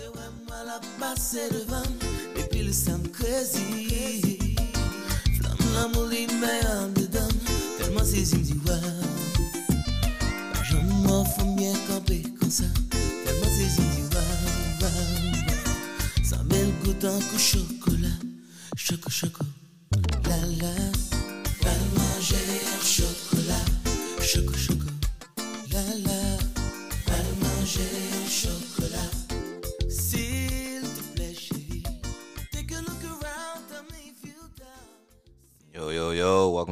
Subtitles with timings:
[0.00, 1.90] Wè mwa la pase devan
[2.34, 3.66] Depi le sam krezi
[5.36, 7.34] Flam la mou li mè an dedan
[7.76, 8.78] Telman sezi mdi wè
[10.54, 14.24] Pa jan mwa fòm bien kampe kon sa Telman sezi mdi wè
[14.80, 14.94] wè
[15.44, 15.60] wè
[16.30, 18.14] Sa men goutan kou chokola
[18.76, 19.44] Choko choko
[20.24, 20.99] La la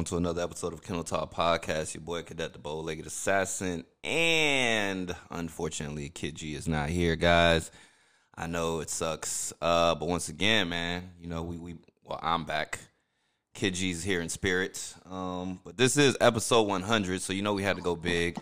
[0.09, 1.93] to another episode of Kennel Talk Podcast.
[1.93, 3.85] Your boy Cadet the Bow Legged Assassin.
[4.03, 7.69] And unfortunately, Kid G is not here, guys.
[8.35, 9.53] I know it sucks.
[9.61, 12.79] Uh, but once again, man, you know, we, we well, I'm back.
[13.53, 14.95] Kid G's here in spirit.
[15.05, 18.39] Um, but this is episode 100, so you know we had to go big.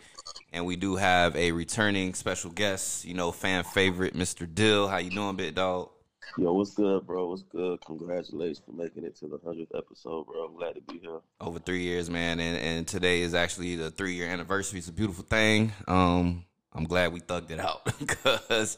[0.54, 4.48] And we do have a returning special guest, you know, fan favorite, Mr.
[4.52, 4.88] Dill.
[4.88, 5.90] How you doing, big dog?
[6.36, 7.30] Yo, what's good, bro?
[7.30, 7.80] What's good?
[7.86, 10.46] Congratulations for making it to the hundredth episode, bro.
[10.46, 11.20] I'm glad to be here.
[11.42, 14.80] over three years, man, and and today is actually the three year anniversary.
[14.80, 15.72] It's a beautiful thing.
[15.88, 18.78] Um, I'm glad we thugged it out because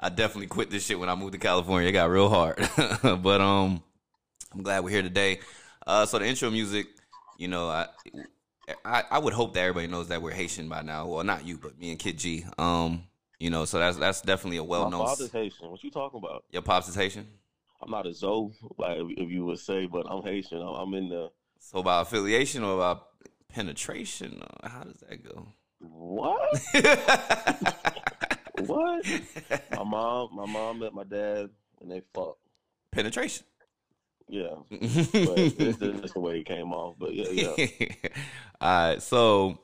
[0.00, 1.88] I definitely quit this shit when I moved to California.
[1.88, 2.56] It got real hard,
[3.02, 3.82] but um,
[4.52, 5.40] I'm glad we're here today.
[5.86, 6.86] Uh, so the intro music,
[7.36, 7.86] you know, I,
[8.84, 11.06] I I would hope that everybody knows that we're Haitian by now.
[11.06, 12.44] Well, not you, but me and Kid G.
[12.58, 13.04] Um,
[13.38, 15.00] you know, so that's that's definitely a well known.
[15.00, 15.70] My father's Haitian.
[15.70, 16.44] What you talking about?
[16.50, 17.26] Your pops is Haitian.
[17.80, 20.60] I'm not a Zoe, like if, you would say, but I'm Haitian.
[20.60, 21.30] I'm, in the
[21.60, 23.08] So about affiliation or about
[23.48, 24.42] penetration?
[24.64, 25.46] How does that go?
[25.78, 26.60] what?
[28.66, 29.06] what?
[29.76, 32.40] My mom, my mom met my dad, and they fucked.
[32.90, 33.44] penetration.
[34.28, 34.78] Yeah, but
[35.38, 36.96] it's just the way it came off.
[36.98, 37.88] But yeah, yeah.
[38.60, 39.58] All right, so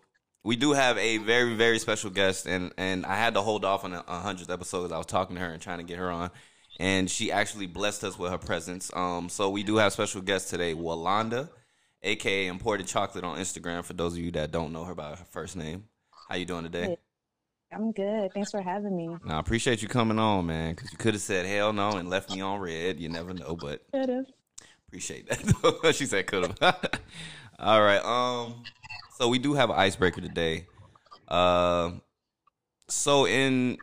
[0.44, 3.84] we do have a very very special guest, and and I had to hold off
[3.84, 6.10] on a hundredth episode because I was talking to her and trying to get her
[6.10, 6.30] on,
[6.78, 8.90] and she actually blessed us with her presence.
[8.94, 11.48] Um, so we do have special guest today, Walanda,
[12.02, 13.84] aka Imported Chocolate on Instagram.
[13.84, 15.84] For those of you that don't know her by her first name,
[16.28, 16.98] how you doing today?
[17.72, 18.32] I'm good.
[18.32, 19.16] Thanks for having me.
[19.26, 22.30] I appreciate you coming on, man, because you could have said hell no and left
[22.30, 23.00] me on red.
[23.00, 24.26] You never know, but Could've.
[24.86, 25.92] Appreciate that.
[25.94, 27.00] she said could have.
[27.58, 28.04] All right.
[28.04, 28.62] Um.
[29.18, 30.66] So we do have an icebreaker today.
[31.28, 31.92] Uh.
[32.88, 33.78] So in.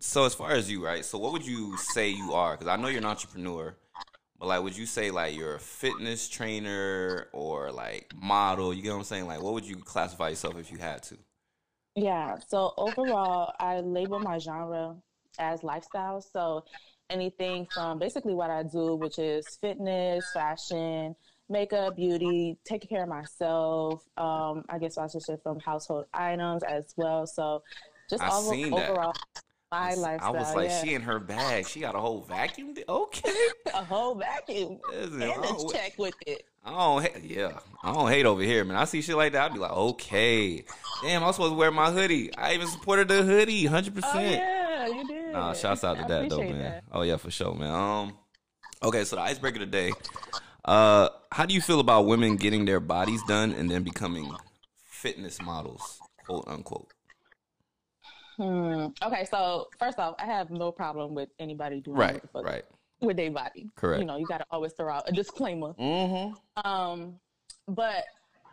[0.00, 1.04] So as far as you, right?
[1.04, 2.52] So what would you say you are?
[2.52, 3.76] Because I know you're an entrepreneur,
[4.38, 8.72] but like, would you say like you're a fitness trainer or like model?
[8.72, 9.26] You get what I'm saying?
[9.26, 11.16] Like, what would you classify yourself if you had to?
[11.94, 12.36] Yeah.
[12.48, 14.96] So overall, I label my genre
[15.38, 16.20] as lifestyle.
[16.20, 16.64] So
[17.10, 21.14] anything from basically what I do, which is fitness, fashion,
[21.48, 24.04] makeup, beauty, taking care of myself.
[24.16, 27.26] Um, I guess I should say from household items as well.
[27.26, 27.62] So
[28.10, 28.90] just I all seen that.
[28.90, 29.14] overall,
[29.70, 30.34] my I lifestyle.
[30.34, 30.82] was like, yeah.
[30.82, 31.66] she in her bag.
[31.66, 32.74] She got a whole vacuum.
[32.88, 33.32] Okay.
[33.74, 36.44] a whole vacuum Listen, and I a check with it.
[36.64, 38.76] I don't hate, yeah, I don't hate over here, man.
[38.76, 40.64] I see shit like that, I'd be like, okay,
[41.02, 42.34] damn, I'm supposed to wear my hoodie.
[42.36, 44.42] I even supported the hoodie, hundred Oh percent.
[44.42, 45.32] yeah, you did.
[45.32, 46.58] Nah, shouts out to I that though, man.
[46.58, 46.84] that.
[46.92, 47.70] Oh yeah, for sure, man.
[47.70, 48.18] Um,
[48.82, 49.92] okay, so the icebreaker today.
[50.68, 54.30] Uh, how do you feel about women getting their bodies done and then becoming
[54.84, 56.92] fitness models, quote unquote?
[58.36, 58.88] Hmm.
[59.02, 62.44] Okay, so first off, I have no problem with anybody doing Right, what the fuck
[62.44, 62.64] right,
[63.00, 63.70] with their body.
[63.76, 64.00] Correct.
[64.00, 65.72] You know, you got to always throw out a disclaimer.
[65.72, 66.68] mm-hmm.
[66.70, 67.14] Um,
[67.66, 68.04] but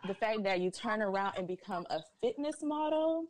[0.06, 3.26] the fact that you turn around and become a fitness model,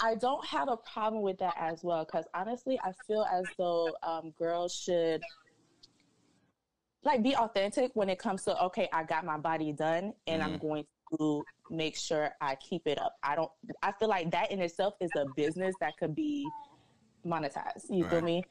[0.00, 2.06] I don't have a problem with that as well.
[2.06, 5.20] Because honestly, I feel as though um, girls should
[7.04, 10.58] like be authentic when it comes to okay, I got my body done, and I'm
[10.58, 10.84] going
[11.18, 13.16] to make sure I keep it up.
[13.22, 13.50] I don't.
[13.82, 16.50] I feel like that in itself is a business that could be
[17.24, 17.86] monetized.
[17.90, 18.24] You feel Right.
[18.24, 18.44] me?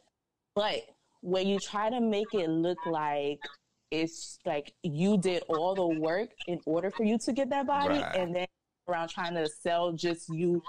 [0.55, 0.83] But
[1.21, 3.47] when you try to make it look like
[3.91, 8.01] it's like you did all the work in order for you to get that body,
[8.01, 8.15] Right.
[8.15, 8.47] and then
[8.87, 10.61] around trying to sell just you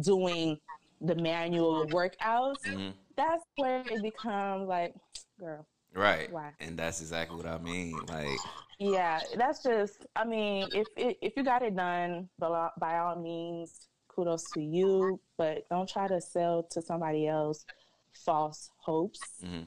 [0.00, 0.58] doing
[1.00, 2.94] the manual workouts, Mhm.
[3.16, 4.94] that's where it becomes like,
[5.38, 6.52] girl, Right, Why?
[6.60, 7.98] and that's exactly what I mean.
[8.08, 8.38] Like,
[8.78, 10.06] yeah, that's just.
[10.14, 14.60] I mean, if if if you got it done, by by all means, kudos to
[14.60, 15.18] you.
[15.38, 17.64] But don't try to sell to somebody else
[18.12, 19.20] false hopes.
[19.42, 19.66] Mhm.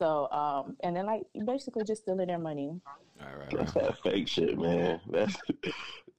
[0.00, 2.80] So, um, and then like basically just stealing their money.
[3.20, 5.00] all right, right, That's that fake shit, man.
[5.10, 5.36] That's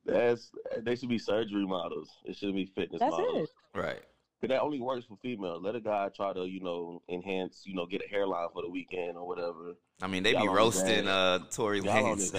[0.05, 2.09] that's they should be surgery models.
[2.23, 3.49] It shouldn't be fitness That's models.
[3.49, 3.77] it.
[3.79, 4.01] right.
[4.47, 5.63] But that only works for females.
[5.63, 8.69] Let a guy try to, you know, enhance, you know, get a hairline for the
[8.69, 9.75] weekend or whatever.
[10.03, 12.31] I mean, they Y'all be roasting uh Tory Y'all Lanez.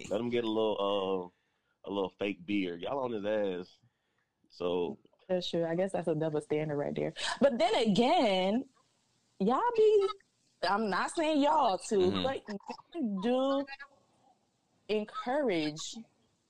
[0.10, 1.32] Let him get a little
[1.84, 2.80] uh a little fake beard.
[2.80, 3.68] Y'all on his ass.
[4.48, 4.96] So
[5.28, 5.66] That's true.
[5.66, 7.12] I guess that's a double standard right there.
[7.42, 8.64] But then again,
[9.38, 10.06] y'all be
[10.66, 12.22] I'm not saying y'all too, Mhm.
[12.22, 12.40] but
[13.22, 13.66] do
[14.88, 15.96] encourage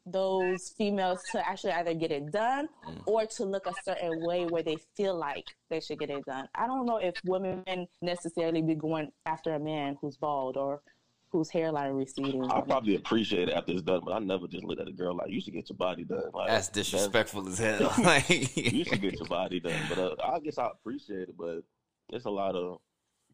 [0.07, 3.03] those females to actually either get it done Mm.
[3.07, 6.47] or to look a certain way where they feel like they should get it done.
[6.55, 10.83] I don't know if women necessarily be going after a man who's bald or
[11.31, 12.45] whose hairline receding.
[12.51, 15.17] I probably appreciate it after it's done, but I never just look at a girl
[15.17, 16.31] like you should get your body done.
[16.33, 17.93] Like, That's disrespectful as hell.
[17.99, 21.37] like, You should get your body done, but uh, I guess I appreciate it.
[21.37, 21.65] But
[22.11, 22.79] it's a lot of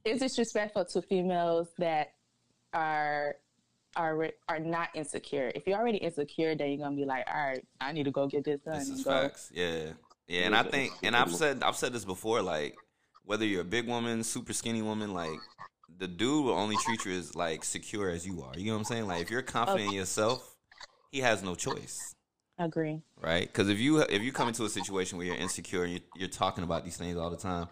[0.04, 2.12] it's disrespectful to females that
[2.72, 3.34] are
[4.00, 5.52] are are not insecure.
[5.54, 8.26] If you're already insecure, then you're gonna be like, all right, I need to go
[8.26, 8.78] get this done.
[8.78, 9.10] This is go.
[9.10, 9.50] facts.
[9.54, 9.92] Yeah.
[10.26, 12.76] Yeah, and I think and I've said I've said this before, like
[13.24, 15.38] whether you're a big woman, super skinny woman, like
[15.98, 18.56] the dude will only treat you as like secure as you are.
[18.56, 19.06] You know what I'm saying?
[19.08, 20.56] Like if you're confident in yourself,
[21.10, 22.14] he has no choice.
[22.58, 23.02] Agree.
[23.20, 23.46] Right?
[23.46, 26.28] Because if you if you come into a situation where you're insecure and you're, you're
[26.28, 27.66] talking about these things all the time,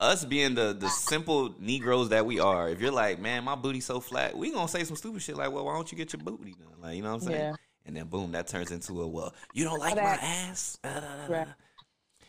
[0.00, 3.86] us being the the simple Negroes that we are, if you're like, man, my booty's
[3.86, 6.22] so flat, we gonna say some stupid shit like, well, why don't you get your
[6.22, 6.80] booty done?
[6.82, 7.40] Like, you know what I'm saying?
[7.40, 7.54] Yeah.
[7.86, 10.78] And then boom, that turns into a well, you don't like that- my ass.
[10.82, 11.32] Da, da, da, da.
[11.32, 11.48] Right.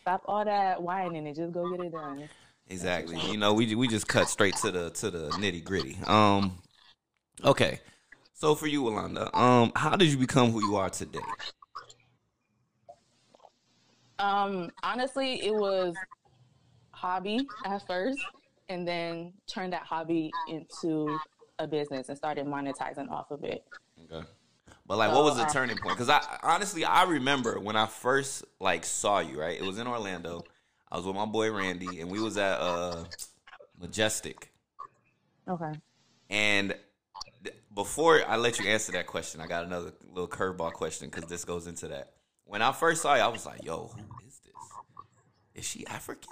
[0.02, 2.28] Stop all that whining and just go get it done.
[2.70, 3.18] Exactly.
[3.30, 5.98] You know, we we just cut straight to the to the nitty gritty.
[6.06, 6.58] Um,
[7.44, 7.80] okay.
[8.34, 11.18] So for you, Alonda, um, how did you become who you are today?
[14.18, 15.94] Um, honestly, it was
[16.98, 18.18] hobby at first,
[18.68, 21.18] and then turned that hobby into
[21.58, 23.64] a business and started monetizing off of it.
[24.04, 24.26] Okay.
[24.86, 25.96] But like, what was the uh, turning point?
[25.96, 29.38] Because I honestly, I remember when I first like saw you.
[29.38, 30.44] Right, it was in Orlando.
[30.90, 33.04] I was with my boy Randy, and we was at uh
[33.78, 34.50] Majestic.
[35.46, 35.72] Okay.
[36.30, 36.74] And
[37.44, 41.28] th- before I let you answer that question, I got another little curveball question because
[41.28, 42.12] this goes into that.
[42.44, 44.54] When I first saw you, I was like, "Yo, who is this?
[45.54, 46.30] Is she African?"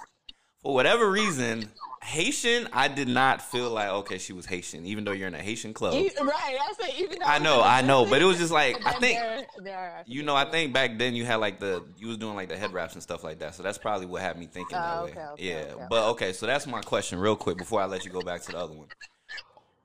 [0.61, 1.69] For whatever reason,
[2.03, 5.41] Haitian, I did not feel like okay, she was Haitian, even though you're in a
[5.41, 5.93] Haitian club.
[5.93, 6.11] Right.
[6.59, 9.19] I said even though I know, I know, but it was just like I think
[9.63, 12.35] there are you know, I think back then you had like the you was doing
[12.35, 13.55] like the head wraps and stuff like that.
[13.55, 15.11] So that's probably what had me thinking that Oh, way.
[15.11, 15.85] okay, okay, yeah, okay.
[15.89, 18.51] but okay, so that's my question, real quick, before I let you go back to
[18.51, 18.87] the other one.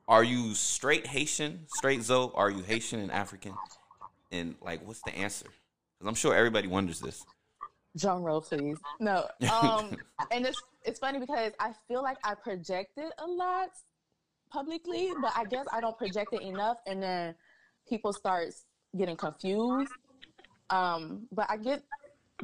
[0.07, 2.31] Are you straight Haitian, straight Zoe?
[2.35, 3.53] Are you Haitian and African?
[4.31, 5.45] And like, what's the answer?
[5.45, 7.23] Because I'm sure everybody wonders this.
[7.97, 8.77] Drum roll, please.
[8.99, 9.27] No.
[9.51, 9.95] Um,
[10.31, 13.69] and it's it's funny because I feel like I project it a lot
[14.51, 17.35] publicly, but I guess I don't project it enough, and then
[17.87, 18.49] people start
[18.97, 19.91] getting confused.
[20.69, 21.83] Um, but I get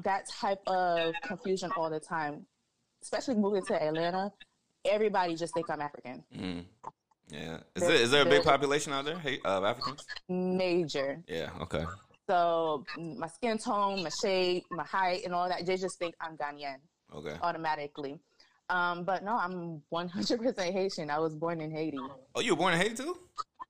[0.03, 2.45] that type of confusion all the time,
[3.01, 4.31] especially moving to Atlanta.
[4.85, 6.23] Everybody just think I'm African.
[6.35, 6.63] Mm.
[7.29, 10.05] Yeah, is There- there is there a big population out there hey, of Africans?
[10.27, 11.21] Major.
[11.27, 11.49] Yeah.
[11.61, 11.85] Okay.
[12.29, 16.37] So my skin tone, my shape, my height, and all that, they just think I'm
[16.37, 16.75] Ghanaian.
[17.15, 17.35] Okay.
[17.41, 18.19] automatically.
[18.69, 21.09] Um, but no, I'm 100% Haitian.
[21.09, 21.97] I was born in Haiti.
[22.35, 23.17] Oh, you were born in Haiti too?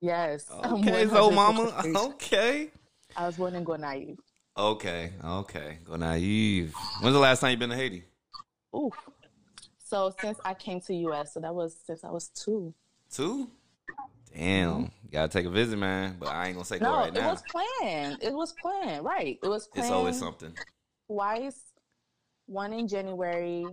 [0.02, 0.52] Yes.
[0.66, 1.72] Okay, so mama.
[1.72, 1.96] Haitian.
[1.96, 2.70] Okay.
[3.16, 4.18] I was born in Gonaïve.
[4.58, 5.14] Okay.
[5.24, 5.78] Okay.
[5.86, 6.74] Go naive.
[7.00, 8.04] When's the last time you've been to Haiti?
[8.76, 8.94] Oof.
[9.78, 12.74] So since I came to US, so that was since I was two.
[13.10, 13.50] Two?
[14.36, 14.82] Damn.
[15.04, 16.18] You gotta take a visit, man.
[16.20, 17.20] But I ain't gonna say No, right now.
[17.20, 17.32] it now.
[17.32, 18.18] was planned.
[18.22, 19.04] It was planned.
[19.06, 19.40] Right.
[19.42, 20.54] It was planned It's always something.
[21.08, 21.62] twice.
[22.46, 23.66] One in January,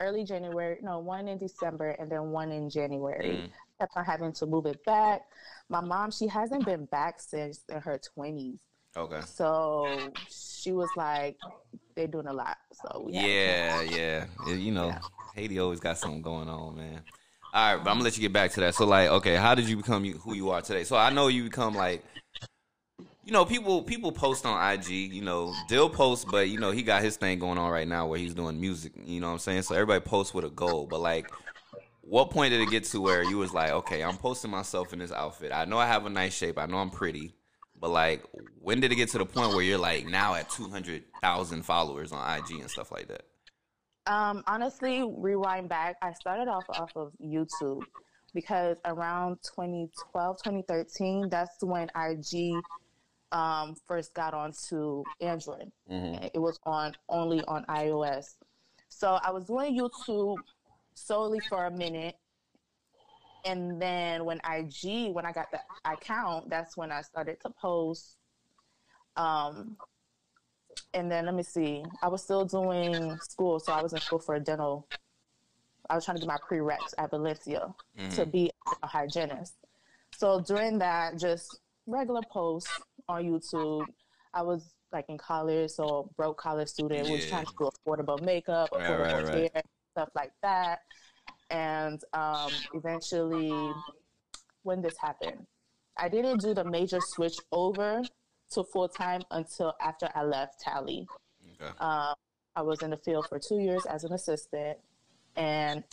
[0.00, 0.78] early January.
[0.82, 3.42] No, one in December, and then one in January.
[3.44, 3.50] Mm.
[3.78, 5.22] Kept on having to move it back.
[5.68, 8.58] My mom, she hasn't been back since in her 20s.
[8.96, 9.20] Okay.
[9.26, 11.36] So she was like,
[11.94, 12.56] they're doing a lot.
[12.72, 14.24] So to Yeah, yeah.
[14.48, 14.98] You know, Yeah.
[15.34, 17.02] Haiti always got something going on, man.
[17.56, 18.74] All right, but I'm gonna let you get back to that.
[18.74, 20.84] So, like, okay, how did you become who you are today?
[20.84, 22.04] So, I know you become like,
[23.24, 24.90] you know, people people post on IG.
[24.90, 28.08] You know, Dill posts, but you know he got his thing going on right now
[28.08, 28.92] where he's doing music.
[29.02, 29.62] You know what I'm saying?
[29.62, 31.30] So everybody posts with a goal, but like,
[32.02, 34.98] what point did it get to where you was like, okay, I'm posting myself in
[34.98, 35.50] this outfit.
[35.50, 36.58] I know I have a nice shape.
[36.58, 37.32] I know I'm pretty.
[37.80, 38.22] But like,
[38.60, 41.62] when did it get to the point where you're like now at two hundred thousand
[41.62, 43.22] followers on IG and stuff like that?
[44.06, 47.82] Um, honestly, rewind back, I started off off of YouTube
[48.34, 52.54] because around 2012, 2013, that's when IG
[53.32, 55.72] um, first got onto Android.
[55.90, 56.26] Mm-hmm.
[56.32, 58.34] It was on only on iOS.
[58.88, 60.36] So I was doing YouTube
[60.94, 62.16] solely for a minute.
[63.44, 68.16] And then when IG, when I got the account, that's when I started to post.
[69.16, 69.76] Um,
[70.94, 74.18] and then let me see, I was still doing school, so I was in school
[74.18, 74.86] for a dental.
[75.88, 77.74] I was trying to do my prereqs at Valencia
[78.14, 78.50] to be
[78.82, 79.54] a hygienist.
[80.16, 82.70] So during that, just regular posts
[83.08, 83.86] on YouTube.
[84.34, 88.70] I was like in college, so broke college student was trying to do affordable makeup,
[88.72, 89.52] Right, affordable right, right.
[89.54, 90.80] hair, stuff like that.
[91.50, 93.52] And um, eventually,
[94.62, 95.46] when this happened,
[95.96, 98.02] I didn't do the major switch over
[98.50, 101.06] to full time until after I left Tally.
[101.60, 101.70] Okay.
[101.78, 102.14] Um,
[102.54, 104.78] I was in the field for two years as an assistant,
[105.36, 105.84] and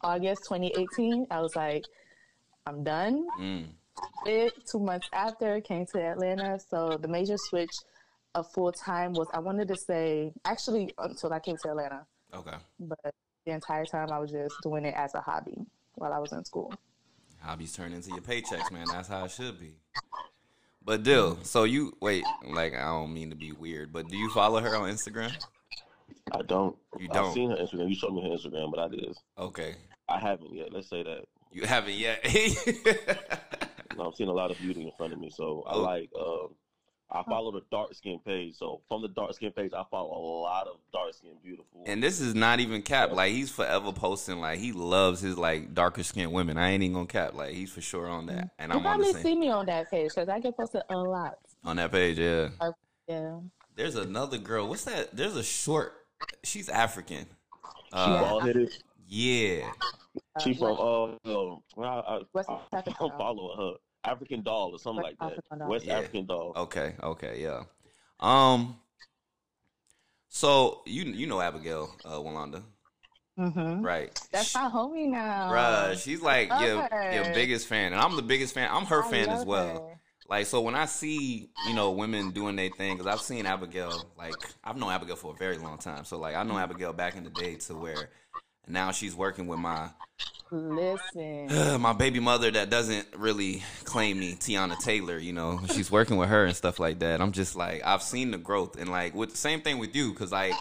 [0.00, 1.84] August 2018, I was like,
[2.66, 3.26] I'm done.
[3.40, 3.66] Mm.
[4.26, 7.70] It two months after came to Atlanta, so the major switch
[8.34, 12.56] of full time was I wanted to say actually until I came to Atlanta, Okay.
[12.80, 12.98] but
[13.46, 15.64] the entire time I was just doing it as a hobby
[15.94, 16.74] while I was in school.
[17.40, 18.86] Hobbies turn into your paychecks, man.
[18.92, 19.76] That's how it should be.
[20.86, 24.30] But Dill, so you wait, like I don't mean to be weird, but do you
[24.30, 25.32] follow her on Instagram?
[26.32, 26.76] I don't.
[26.98, 27.26] You don't?
[27.26, 27.88] I've seen her Instagram.
[27.88, 29.16] You showed me her Instagram, but I did.
[29.36, 29.74] Okay.
[30.08, 30.72] I haven't yet.
[30.72, 31.24] Let's say that.
[31.52, 32.24] You haven't yet.
[33.96, 35.80] Know, I've seen a lot of beauty in front of me, so I Oh.
[35.80, 36.10] like.
[36.14, 36.48] Um,
[37.10, 38.56] I follow the dark skin page.
[38.56, 41.84] So from the dark skin page, I follow a lot of dark skin beautiful.
[41.86, 43.12] and this is not even cap.
[43.12, 46.58] Like he's forever posting like he loves his like darker skinned women.
[46.58, 47.34] I ain't even gonna cap.
[47.34, 48.50] Like he's for sure on that.
[48.58, 51.38] And You I'm probably see me on that page because I get posted a lot.
[51.64, 52.48] on that page, yeah.
[53.08, 53.38] Yeah.
[53.76, 54.68] There's another girl.
[54.68, 55.14] What's that?
[55.16, 55.92] There's a short
[56.42, 57.26] she's African.
[57.26, 58.72] she Uh, bald headed.
[59.06, 59.70] yeah.
[60.42, 62.96] She from uh, um, I, I, West I, Africa.
[63.00, 63.72] I'm following her.
[64.06, 65.32] African doll or something West like that.
[65.32, 65.68] African doll.
[65.70, 65.98] West Yeah.
[65.98, 66.52] African doll.
[66.56, 67.64] Okay, okay, yeah.
[68.20, 68.76] Um
[70.28, 72.62] so you you know Abigail uh Walanda,
[73.38, 73.84] Mm-hmm.
[73.84, 74.10] right?
[74.32, 75.50] That's my homie now.
[75.50, 77.12] Bruh, she's like your her.
[77.12, 78.68] your biggest fan, and I'm the biggest fan.
[78.72, 79.88] I'm her I fan as well.
[79.90, 79.98] her.
[80.28, 84.10] Like so, when I see you know women doing their thing, because I've seen Abigail.
[84.16, 84.34] Like
[84.64, 86.04] I've known Abigail for a very long time.
[86.04, 88.10] So like I know Abigail back in the day to where
[88.68, 89.90] now she's working with my
[90.50, 91.80] Listen.
[91.80, 95.18] my baby mother that doesn't really claim me, Teyana Taylor.
[95.18, 97.20] You know, she's working with her and stuff like that.
[97.20, 100.12] I'm just like I've seen the growth and like with the same thing with you,
[100.12, 100.54] because like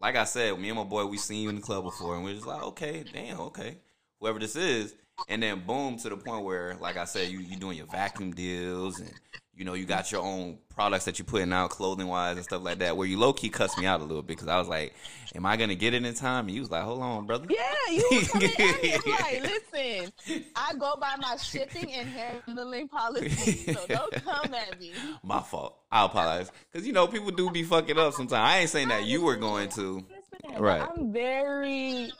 [0.00, 2.24] like I said, me and my boy, we seen you in the club before, and
[2.24, 3.76] we're just like, okay, damn, okay,
[4.18, 4.94] whoever this is,
[5.28, 8.32] and then boom to the point where, like I said, you you doing your vacuum
[8.32, 9.12] deals, and
[9.60, 12.62] you know you got your own products that you're putting out, clothing wise and stuff
[12.62, 12.96] like that.
[12.96, 14.94] Where you low key cussed me out a little bit because I was like,
[15.34, 16.46] am I gonna get it in time?
[16.46, 17.44] And you was like, hold on, brother.
[17.50, 18.94] Yeah, you was coming at me.
[18.94, 19.10] I'm
[19.42, 20.12] like, listen,
[20.56, 24.92] I go by my shipping and handling policy, so don't come at me.
[25.22, 25.76] My fault.
[25.92, 28.32] I apologize because you know people do be fucking up sometimes.
[28.32, 29.96] I ain't saying that you were going to.
[30.42, 30.80] Listen, Right.
[30.80, 32.10] I'm very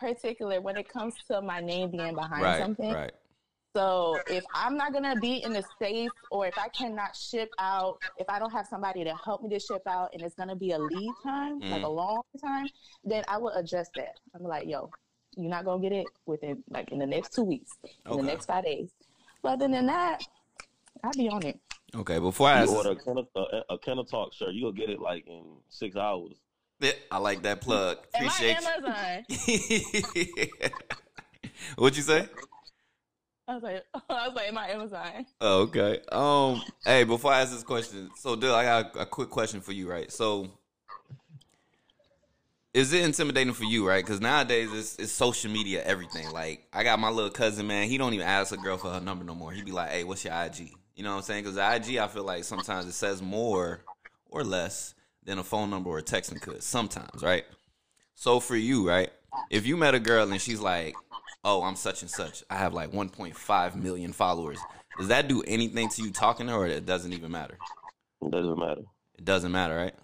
[0.00, 2.92] particular when it comes to my name being behind Right, something.
[2.92, 3.12] right.
[3.74, 8.00] So if I'm not gonna be in the space, or if I cannot ship out,
[8.18, 10.72] if I don't have somebody to help me to ship out, and it's gonna be
[10.72, 11.94] a lead time, like a Mm.
[11.96, 12.68] long time,
[13.04, 14.18] then I will adjust that.
[14.34, 14.92] I'm like, yo,
[15.36, 18.16] you're not gonna get it within like in the next two weeks, in Okay.
[18.16, 18.90] the next five days.
[19.42, 20.22] But other than that,
[21.02, 21.58] I'll be on it.
[21.94, 24.76] Okay, before I You ask, order a Kenna, a, a Kenna Talk shirt, you gonna
[24.76, 26.40] get it like in six hours.
[27.10, 27.98] I like that plug.
[28.14, 29.24] Am Appreciate I Amazon?
[29.28, 30.70] you.
[31.76, 32.28] What'd you say?
[33.48, 35.26] I was like, I was like, I Amazon?
[35.40, 36.00] Oh, okay.
[36.10, 39.60] Um, hey, before I ask this question, so Dill, I got a, a quick question
[39.60, 40.10] for you, right?
[40.12, 40.48] So,
[42.72, 44.04] is it intimidating for you, right?
[44.04, 46.30] Because nowadays it's, it's social media, everything.
[46.32, 47.88] Like, I got my little cousin, man.
[47.88, 49.52] He don't even ask a girl for her number no more.
[49.52, 51.44] He'd be like, "Hey, what's your IG?" You know what I'm saying?
[51.44, 53.84] Because IG, I feel like sometimes it says more
[54.30, 54.94] or less
[55.24, 56.62] than a phone number or a texting could.
[56.62, 57.44] Sometimes, right?
[58.14, 59.10] So for you, right?
[59.50, 60.96] If you met a girl and she's like,
[61.44, 62.44] "Oh, I'm such and such.
[62.50, 64.58] I have like 1.5 million followers."
[64.98, 67.58] Does that do anything to you talking to her, or it doesn't even matter?
[68.20, 68.82] It doesn't matter.
[69.18, 69.94] It doesn't matter, right?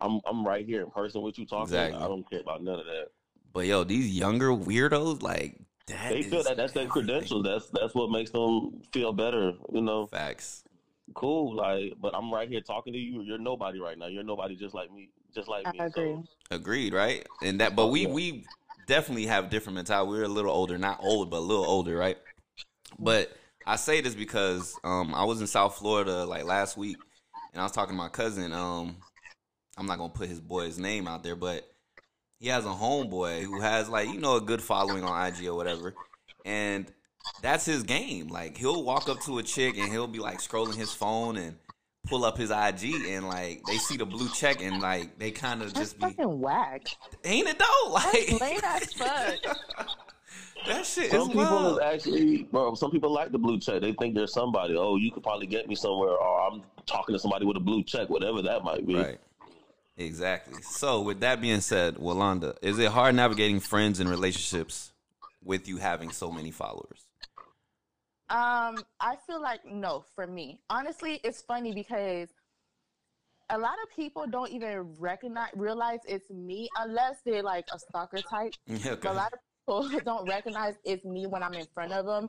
[0.00, 1.64] I'm I'm right here in person with you talking.
[1.64, 2.00] Exactly.
[2.02, 3.08] I don't care about none of that.
[3.52, 7.44] But yo, these younger weirdos, like that They feel that that's their credentials.
[7.44, 9.52] That's that's what makes them feel better.
[9.72, 10.64] You know, facts.
[11.14, 11.54] cool.
[11.54, 13.22] Like, but I'm right here talking to you.
[13.22, 14.06] You're nobody right now.
[14.06, 15.10] You're nobody just like me.
[15.34, 15.80] Just like me.
[15.80, 16.16] I agree.
[16.50, 17.26] So, Agreed, right?
[17.42, 18.08] And that, but we Yeah.
[18.12, 18.44] we
[18.90, 20.10] definitely have different mentality.
[20.10, 22.18] We're a little older, not old, but a little older, right?
[22.98, 23.32] But
[23.64, 26.96] I say this because um, I was in South Florida like last week,
[27.52, 28.52] and I was talking to my cousin.
[28.52, 28.96] Um,
[29.78, 31.70] I'm not gonna put his boy's name out there, but
[32.40, 35.54] he has a homeboy who has like you know a good following on IG or
[35.54, 35.94] whatever,
[36.44, 36.92] and
[37.42, 38.26] that's his game.
[38.26, 41.56] Like he'll walk up to a chick and he'll be like scrolling his phone and
[42.06, 45.62] pull up his IG and like they see the blue check and like they kind
[45.62, 46.86] of That's just be fucking whack.
[47.24, 47.94] ain't it though?
[48.12, 49.58] That's Like lame as fuck.
[50.66, 51.72] that shit some is people wild.
[51.78, 52.74] is actually, bro.
[52.74, 53.80] Some people like the blue check.
[53.82, 54.76] They think they're somebody.
[54.76, 57.82] Oh, you could probably get me somewhere, or I'm talking to somebody with a blue
[57.82, 58.96] check, whatever that might be.
[58.96, 59.18] Right.
[59.96, 60.62] Exactly.
[60.62, 64.92] So, with that being said, Walanda, is it hard navigating friends and relationships
[65.44, 67.04] with you having so many followers?
[68.30, 70.60] Um, I feel like no for me.
[70.70, 72.28] Honestly, it's funny because
[73.50, 78.18] a lot of people don't even recognize realize it's me unless they're like a stalker
[78.18, 78.54] type.
[79.02, 82.28] But a lot of people don't recognize it's me when I'm in front of them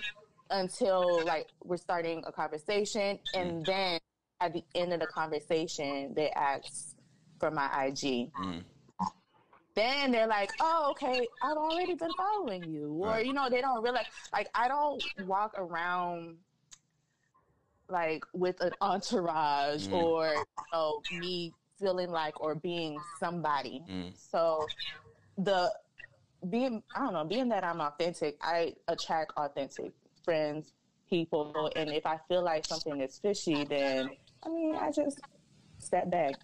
[0.49, 3.99] until like we're starting a conversation, and then
[4.41, 6.95] at the end of the conversation, they ask
[7.39, 8.31] for my IG.
[8.33, 8.63] Mm.
[9.73, 13.25] Then they're like, "Oh, okay, I've already been following you," or Right.
[13.25, 14.05] you know, they don't realize.
[14.33, 16.37] Like, I don't walk around
[17.87, 19.93] like with an entourage Mm.
[19.93, 23.83] or you know, me feeling like or being somebody.
[23.89, 24.15] Mm.
[24.17, 24.67] So
[25.37, 25.73] the
[26.49, 30.73] being I don't know, being that I'm authentic, I attract authentic friends,
[31.09, 34.09] people, and if I feel like something is fishy, then
[34.43, 35.19] I mean I just
[35.79, 36.35] step back.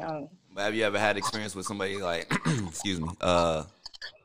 [0.00, 2.26] Um, But have you ever had experience with somebody like,
[2.66, 3.62] excuse me, uh,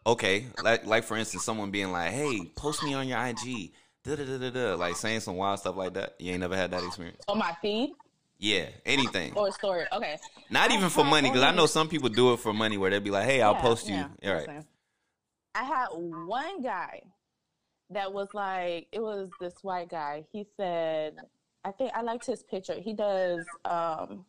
[0.07, 3.71] okay, like like for instance, someone being like, hey, post me on your IG,
[4.03, 6.15] da da da da da, like saying some wild stuff like that.
[6.17, 7.23] You ain't never had that experience.
[7.27, 7.91] on my feed
[8.39, 9.33] Yeah, anything.
[9.35, 9.85] or story.
[9.93, 10.17] Okay.
[10.49, 12.89] Not I even for money, because I know some people do it for money, where
[12.89, 13.93] they'd be like, hey, I'll Yeah, post you.
[13.93, 14.47] yeah, All right.
[14.47, 14.65] listen.
[15.53, 17.03] I had one guy
[17.91, 20.25] that was like, it was this white guy.
[20.31, 21.13] He said,
[21.63, 22.73] I think I liked his picture.
[22.73, 24.25] He does um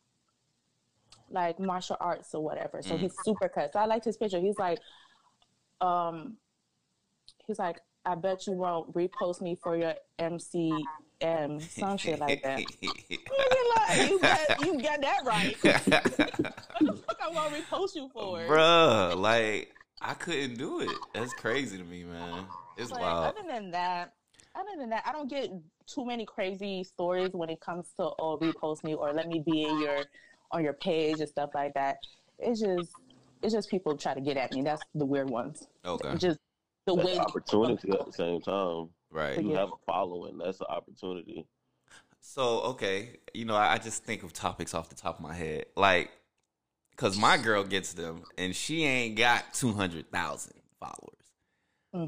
[1.31, 2.83] like martial arts or whatever.
[2.83, 3.01] So Mm.
[3.01, 3.73] he's super cut.
[3.73, 4.39] So I liked his picture.
[4.41, 4.79] He's like,
[5.81, 6.37] um,
[7.47, 12.63] he's like, I bet you won't repost me for your MCM, some shit like that.
[13.87, 15.57] Like, you got, you got that right.
[15.63, 15.83] what
[16.81, 18.39] the fuck I want to repost you for?
[18.39, 21.07] Bruh, like I couldn't do it.
[21.13, 22.47] That's crazy to me, man.
[22.77, 23.35] It's wild.
[23.37, 24.15] other than that,
[24.55, 25.51] other than that, I don't get
[25.87, 29.65] too many crazy stories when it comes to oh repost me or let me be
[29.65, 30.05] in your
[30.55, 31.99] on your page and stuff like that.
[32.39, 32.91] It's just
[33.43, 34.63] it's just people try to get at me.
[34.63, 35.67] That's the weird ones.
[35.85, 36.39] Okay, Just
[36.87, 38.89] the That's way an opportunity at the same time.
[39.11, 39.43] right.
[39.43, 39.59] You Yeah.
[39.61, 40.39] have a following.
[40.39, 41.47] That's an opportunity.
[42.21, 45.35] So okay, you know, I I just think of topics off the top of my
[45.35, 46.11] head, like,
[46.97, 51.11] cause my girl gets them, and she ain't got two hundred thousand followers.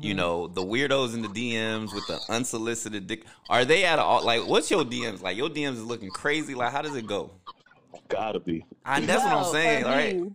[0.01, 0.17] You Mhm.
[0.17, 3.25] know, the weirdos in the DMs with the unsolicited dick.
[3.49, 4.23] Are they at all?
[4.23, 5.37] Like, what's your DMs like?
[5.37, 6.55] Your DMs is looking crazy.
[6.55, 7.33] Like, how does it go?
[8.09, 8.65] Gotta be.
[8.85, 9.85] I, that's what I'm saying.
[9.85, 10.17] right?
[10.21, 10.31] Me,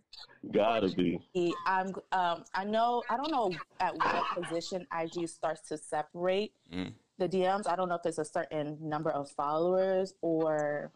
[0.52, 1.20] Gotta be.
[1.66, 6.94] I'm um I know I don't know at what position IG starts to separate Mm.
[7.18, 7.68] the DMs.
[7.68, 10.92] I don't know if it's a certain number of followers or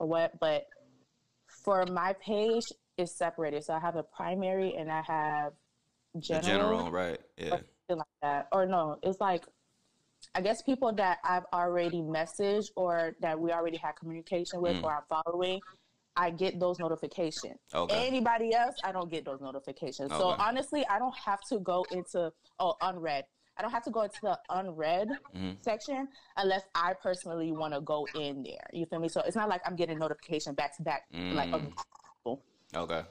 [0.00, 0.66] or what, but
[1.46, 2.64] for my page
[2.96, 3.64] it's separated.
[3.64, 5.52] So I have a primary and I have
[6.14, 7.20] The general, general, right?
[7.36, 7.50] Yeah.
[7.50, 8.48] something like that.
[8.52, 9.44] Or no, it's like
[10.34, 14.82] I guess people that I've already messaged or that we already had communication with Mm.
[14.84, 15.60] or I'm following,
[16.18, 17.58] I get those notifications.
[17.72, 18.06] Okay.
[18.06, 20.10] Anybody else, I don't get those notifications.
[20.10, 23.24] So honestly, I don't have to go into oh unread.
[23.56, 25.56] I don't have to go into the unread Mhm.
[25.64, 28.68] section unless I personally want to go in there.
[28.72, 29.08] You feel me?
[29.08, 32.38] So it's not like I'm getting notification back to back like Mm.
[32.74, 33.02] Okay.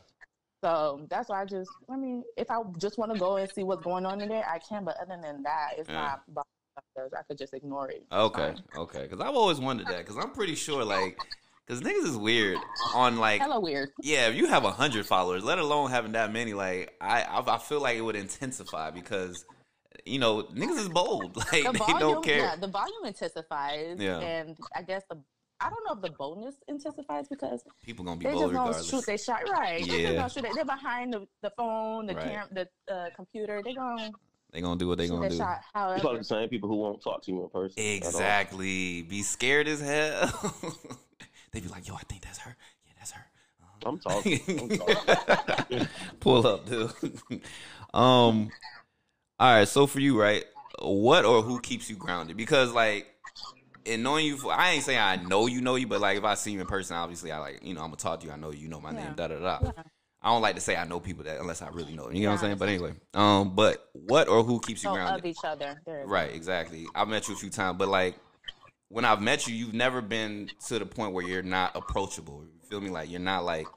[0.64, 3.64] so that's why I just, I mean, if I just want to go and see
[3.64, 4.84] what's going on in there, I can.
[4.84, 6.18] But other than that, it's Yeah.
[6.36, 6.46] not.
[6.78, 8.06] I could just ignore it.
[8.12, 8.54] Okay.
[8.76, 9.02] Okay.
[9.04, 10.00] Because I've always wondered that.
[10.00, 11.18] Because I'm pretty sure, like,
[11.68, 12.58] because niggas is weird
[12.96, 13.90] on like Hella weird.
[14.02, 17.56] Yeah, if you have a hundred followers, let alone having that many, like I, I,
[17.56, 19.44] I feel like it would intensify because,
[20.06, 21.36] you know, niggas is bold.
[21.52, 22.38] Like The they volume, don't care.
[22.38, 23.98] yeah, the volume intensifies.
[24.00, 24.20] Yeah.
[24.20, 25.18] And I guess the,
[25.60, 28.68] I don't know if the boldness intensifies because People gonna be they bold just gonna
[28.70, 28.90] regardless.
[28.90, 29.86] shoot their shot right.
[29.86, 30.08] They Yeah.
[30.10, 30.56] just gonna shoot it.
[30.56, 32.24] They're behind the, the phone, the Right.
[32.24, 33.62] cam, the uh, computer.
[33.66, 34.12] They gonna
[34.54, 35.38] They gonna do what they shoot gonna do.
[35.38, 35.60] shot.
[35.76, 37.82] It's probably the same people who won't talk to you in person.
[37.84, 39.02] Exactly.
[39.02, 40.54] Be scared as hell.
[41.60, 42.56] they be like, yo, I think that's her.
[42.86, 43.26] Yeah, that's her.
[43.86, 44.40] I'm talking.
[44.48, 45.88] I'm talking.
[46.20, 46.92] Pull up, dude.
[47.94, 48.52] um.
[49.40, 49.68] All right.
[49.68, 50.44] So for you, right?
[50.82, 52.38] What or who keeps you grounded?
[52.38, 53.08] Because like,
[53.86, 56.24] in knowing you, for, I ain't saying I know you know you, but like if
[56.24, 58.32] I see you in person, obviously I like you know I'm gonna talk to you.
[58.32, 59.06] I know you know my Yeah.
[59.06, 59.14] name.
[59.16, 59.60] Da da da.
[59.64, 59.72] Yeah.
[60.22, 62.16] I don't like to say I know people that unless I really know them.
[62.16, 62.58] You know what I'm Yeah, saying?
[62.58, 65.20] But anyway, um, but what or who keeps you know grounded?
[65.20, 65.80] of each other.
[65.86, 66.88] There is- Right, exactly.
[66.94, 68.16] I've met you a few times, but like
[68.90, 72.44] when I've met you, you've never been to the point where you're not approachable.
[72.44, 72.90] You feel me?
[72.90, 73.68] Like you're not like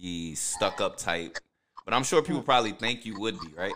[0.00, 1.38] the stuck up type.
[1.84, 3.74] But I'm sure people probably think you would be, right?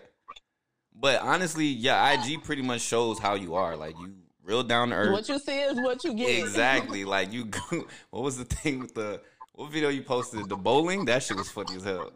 [0.94, 3.77] But honestly, yeah, IG pretty much shows how you are.
[3.77, 5.12] Like you real down to earth.
[5.12, 6.38] What you see is what you get.
[6.38, 7.05] Exactly.
[7.16, 7.51] like you
[8.11, 9.20] what was the thing with the
[9.53, 10.48] what video you posted?
[10.48, 11.05] The bowling?
[11.05, 12.12] That shit was funny as hell.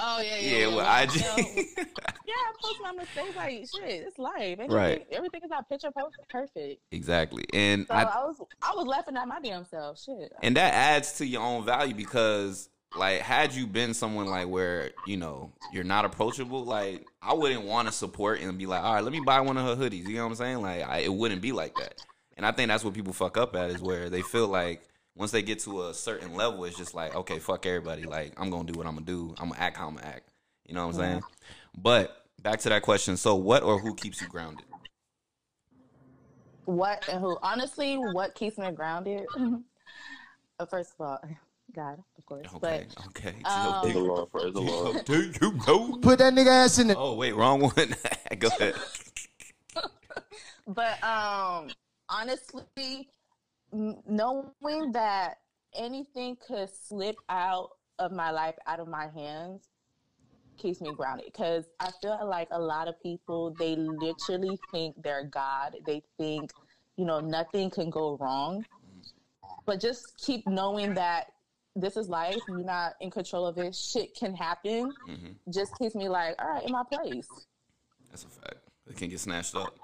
[0.00, 0.58] Oh yeah, yeah.
[0.58, 1.14] Yeah, with like, IG.
[1.16, 1.84] you know,
[2.26, 3.36] Yeah, I post my mistakes.
[3.36, 4.34] Like shit, it's life.
[4.40, 5.06] Everything, Right.
[5.10, 6.80] Everything is not picture post perfect.
[6.92, 7.44] exactly.
[7.52, 10.00] And So I I, was I was laughing at my damn self.
[10.00, 10.32] Shit.
[10.42, 14.90] and that adds to your own value because like had you been someone like where
[15.06, 18.94] you know you're not approachable like i wouldn't want to support and be like all
[18.94, 21.00] right let me buy one of her hoodies you know what i'm saying like I,
[21.00, 22.00] it wouldn't be like that
[22.38, 24.87] and i think that's what people fuck up at is where they feel like
[25.18, 28.04] once they get to a certain level, it's just like, okay, fuck everybody.
[28.04, 29.34] Like, I'm gonna do what I'm gonna do.
[29.38, 30.30] I'm gonna act how I'm gonna act.
[30.64, 31.24] You know what I'm saying?
[31.76, 33.16] But back to that question.
[33.16, 34.64] So, what or who keeps you grounded?
[36.66, 37.36] What and who?
[37.42, 39.26] Honestly, what keeps me grounded?
[40.60, 41.20] Uh, First of all,
[41.72, 42.48] God, of course.
[42.56, 43.36] Okay, okay.
[43.44, 44.32] Um, the Lord.
[44.32, 45.04] Praise the Lord.
[45.04, 45.92] Do you know?
[46.02, 46.96] Put that nigga ass in it.
[46.98, 47.72] Oh wait, wrong one.
[48.40, 48.74] Go ahead.
[50.66, 51.68] But um,
[52.08, 53.04] honestly, m-
[53.72, 55.38] knowing that
[55.74, 59.68] anything could slip out of my life, out of my hands,
[60.56, 61.26] keeps me grounded.
[61.26, 65.76] Because I feel like a lot of people they literally think they're God.
[65.86, 66.52] They think,
[66.96, 68.64] you know, nothing can go wrong.
[69.66, 71.26] But just keep knowing that
[71.76, 72.42] this is life.
[72.48, 73.74] You're not in control of it.
[73.74, 74.94] Shit can happen.
[75.06, 77.46] hmm Just keeps me like, all right, in my place.
[78.10, 78.56] That's a fact.
[78.88, 79.74] It can get snatched up.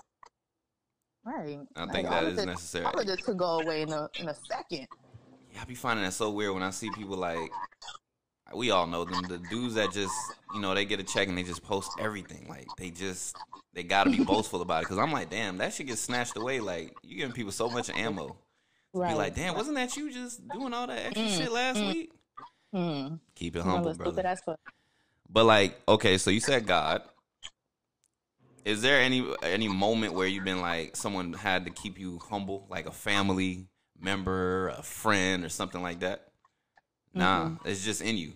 [1.24, 1.58] Right.
[1.74, 2.84] I think Like, that all is necessary.
[2.84, 4.87] All of this could go away in a in a second.
[5.52, 7.50] Yeah, I be finding that so weird when I see people like
[8.54, 10.14] we all know them, the dudes that just
[10.54, 12.46] you know they get a check and they just post everything.
[12.48, 13.37] Like they just
[13.72, 14.87] they gotta be boastful about it.
[14.87, 16.60] Cause I'm like, damn, that shit gets snatched away.
[16.60, 18.37] Like you giving people so much ammo.
[18.92, 19.10] Right.
[19.10, 21.92] Be like, damn, wasn't that you just doing all that extra Mm, shit last mm.
[21.92, 22.12] week?
[22.72, 23.14] Hmm.
[23.34, 24.37] Keep it humble, brother.
[25.28, 27.02] But like, okay, so you said God.
[28.64, 32.66] Is there any any moment where you've been like someone had to keep you humble,
[32.70, 33.66] like a family
[34.00, 36.29] member, a friend, or something like that?
[37.12, 38.33] Nah, it's just in you.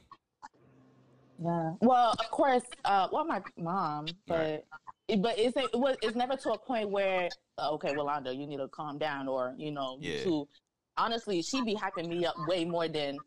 [1.42, 1.72] Yeah.
[1.80, 2.62] Well, of course.
[2.84, 4.64] Uh, well, my mom, but
[5.08, 5.20] Right.
[5.22, 8.58] but it's it was it's never to a point where uh, okay, Rolanda, you need
[8.58, 10.22] to calm down, or you know, Yeah.
[10.24, 10.48] to
[10.96, 13.20] honestly, she'd be hyping me up way more than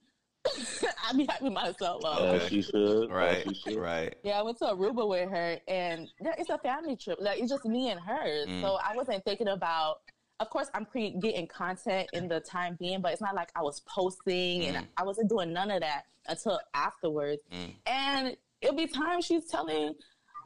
[1.09, 2.19] I be hyping myself up.
[2.21, 2.35] Okay.
[2.43, 3.11] As she should.
[3.11, 3.79] Right, she should.
[3.79, 4.15] right.
[4.23, 7.19] Yeah, I went to Aruba with her, and yeah, it's a family trip.
[7.21, 8.45] Like it's just me and her.
[8.47, 8.61] Mm.
[8.61, 9.97] So I wasn't thinking about.
[10.39, 13.61] Of course, I'm pre getting content in the time being, but it's not like I
[13.61, 14.87] was posting and Mm.
[14.97, 17.43] I wasn't doing none of that until afterwards.
[17.53, 17.73] Mm.
[17.85, 19.93] And it'll be times she's telling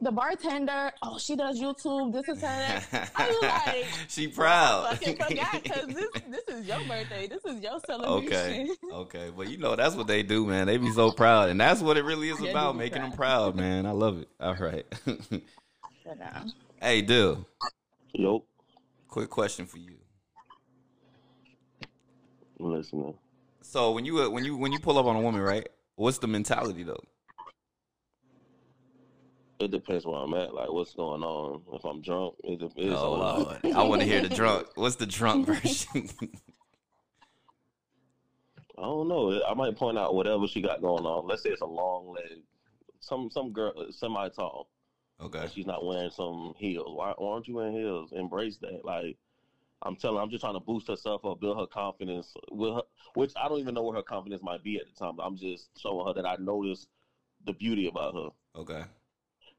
[0.02, 2.14] the bartender, "Oh, she does YouTube.
[2.14, 2.82] This is her."
[3.16, 4.90] I was like, she I proud.
[4.92, 7.28] fucking forgot because this this is your birthday.
[7.28, 8.70] This is your celebration.
[8.70, 10.68] okay, okay, but you know that's what they do, man.
[10.68, 13.12] They be so proud, and that's what it really is Yeah, about, be making them
[13.12, 13.54] proud.
[13.54, 13.86] proud, man.
[13.86, 14.28] I love it.
[14.40, 14.86] All right.
[16.80, 17.48] Hey, Dill.
[18.14, 18.44] Yo,
[19.08, 19.96] Quick question for you.
[22.60, 23.14] I'm.
[23.62, 25.68] So when you when you when you pull up on a woman, right?
[25.96, 27.02] What's the mentality though?
[29.60, 30.54] It depends where I'm at.
[30.54, 31.62] Like, what's going on?
[31.74, 32.94] If I'm drunk, it depends.
[32.96, 34.68] Oh Lord, I want to hear the drunk.
[34.76, 36.10] What's the drunk version?
[38.78, 39.42] I don't know.
[39.48, 41.28] I might point out whatever she got going on.
[41.28, 42.42] Let's say it's a long leg,
[43.00, 44.68] some some girl semi tall.
[45.22, 45.48] okay.
[45.54, 46.94] she's not wearing some heels.
[46.94, 48.12] Why, why aren't you wearing heels?
[48.12, 48.84] Embrace that.
[48.84, 49.16] Like
[49.82, 52.34] I'm telling, I'm just trying to boost herself up, build her confidence.
[52.52, 52.82] With her,
[53.14, 55.16] which I don't even know where her confidence might be at the time.
[55.16, 56.88] But I'm just showing her that I notice
[57.46, 58.30] the beauty about her.
[58.60, 58.84] Okay.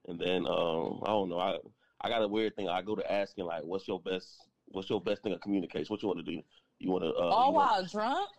[0.09, 1.39] And then um, I don't know.
[1.39, 1.59] I
[2.01, 2.69] I got a weird thing.
[2.69, 4.29] I go to asking like, what's your best?
[4.69, 5.87] What's your best thing of communication?
[5.89, 6.41] What you want to do?
[6.79, 7.11] You want to?
[7.11, 8.31] Uh, all you wanna- while drunk.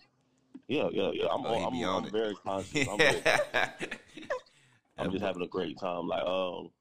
[0.68, 1.28] Yeah, yeah, yeah.
[1.28, 2.12] I'm, Oh, I'm, I'm, on it.
[2.12, 2.88] very conscious.
[2.92, 3.22] I'm, very,
[4.98, 6.08] I'm just having a great time.
[6.08, 6.72] Like, um,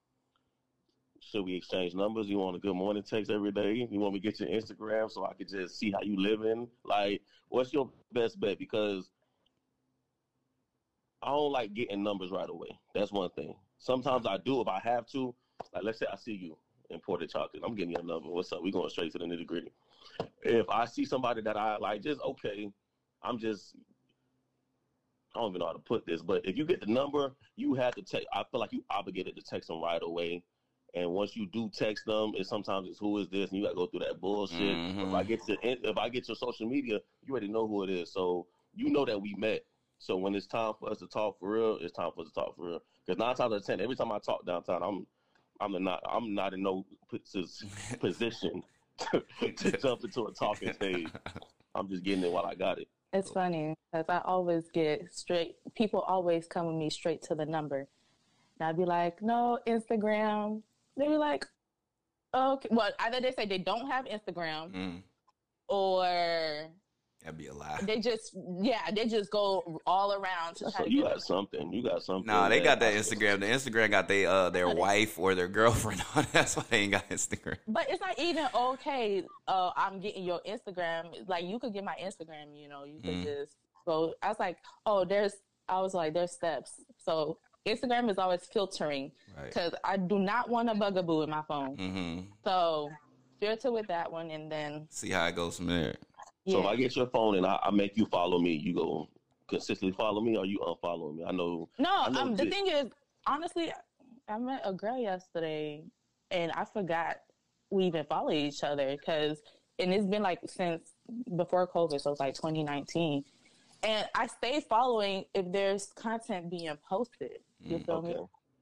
[1.21, 2.27] should we exchange numbers?
[2.27, 3.87] You want a good morning text every day?
[3.91, 6.69] You want me to get your Instagram so I could just see how you living?
[6.85, 8.59] Like, what's your best bet?
[8.59, 9.09] Because
[11.23, 12.79] I don't like getting numbers right away.
[12.95, 13.55] That's one thing.
[13.79, 15.35] Sometimes I do if I have to.
[15.73, 16.57] Like, let's say I see you
[16.91, 17.63] Imported Chocolate.
[17.65, 18.29] I'm getting your number.
[18.29, 18.63] What's up?
[18.63, 19.73] We going straight to the nitty gritty.
[20.43, 22.71] If I see somebody that I like, just okay.
[23.23, 23.75] I'm just
[25.35, 27.75] I don't even know how to put this, but if you get the number, you
[27.75, 28.27] have to text.
[28.33, 30.43] I feel like you obligated to text them right away.
[30.95, 33.71] And once you do text them, and sometimes it's who is this, and you got
[33.71, 34.77] to go through that bullshit.
[34.79, 35.09] Mhm.
[35.09, 37.91] If I get to if I get your social media, you already know who it
[37.91, 39.67] is, so you know that we met.
[39.99, 42.35] So when it's time for us to talk for real, it's time for us to
[42.35, 42.83] talk for real.
[43.05, 45.07] Because nine times out of ten, every time I talk downtown, I'm
[45.61, 46.85] I'm not I'm not in no
[48.01, 48.63] position
[49.13, 51.09] to, to jump into a talking stage.
[51.75, 52.89] I'm just getting it while I got it.
[53.13, 55.57] It's funny because I always get straight.
[55.75, 57.87] People always come with me straight to the number,
[58.59, 60.63] and I'd be like, "No, Instagram."
[60.97, 61.47] They'd be like,
[62.35, 65.03] "Okay." Well, either they say they don't have Instagram, Mm,
[65.69, 66.69] or
[67.27, 67.79] that'd be a lie.
[67.83, 71.11] they just yeah, they just go all around to try So to you get.
[71.13, 71.73] got something.
[71.73, 72.27] You got something.
[72.27, 73.41] Nah, they got that Instagram.
[73.41, 76.23] The Instagram got they uh their wife or their girlfriend on.
[76.25, 76.33] it.
[76.33, 77.57] That's why they ain't got Instagram.
[77.69, 79.25] But it's not even okay.
[79.49, 81.29] Uh, I'm getting your Instagram.
[81.29, 82.57] Like you could get my Instagram.
[82.57, 83.25] You know, you could Mm.
[83.25, 84.15] just go.
[84.23, 85.35] I was like, oh, there's.
[85.69, 86.75] I was like, there's steps.
[87.05, 89.49] So Instagram is always filtering Right.
[89.49, 91.77] because I do not want a bugaboo in my phone.
[91.77, 92.21] Mm-hmm.
[92.45, 92.89] So
[93.41, 95.97] filter with that one, and then See how it goes from there.
[96.49, 99.09] So if I get your phone and I, I make you follow me, you go
[99.49, 101.25] consistently follow me, or you unfollow me.
[101.25, 101.69] I know.
[101.79, 102.87] No, I know um, the thing is,
[103.27, 103.73] honestly,
[104.29, 105.85] I met a girl yesterday,
[106.31, 107.17] and I forgot
[107.71, 109.41] we even follow each other because,
[109.79, 110.93] and it's been like since
[111.37, 113.25] before COVID, so it's like 2019,
[113.83, 117.39] and I stay following if there's content being posted.
[117.65, 118.17] You Mm, feel me?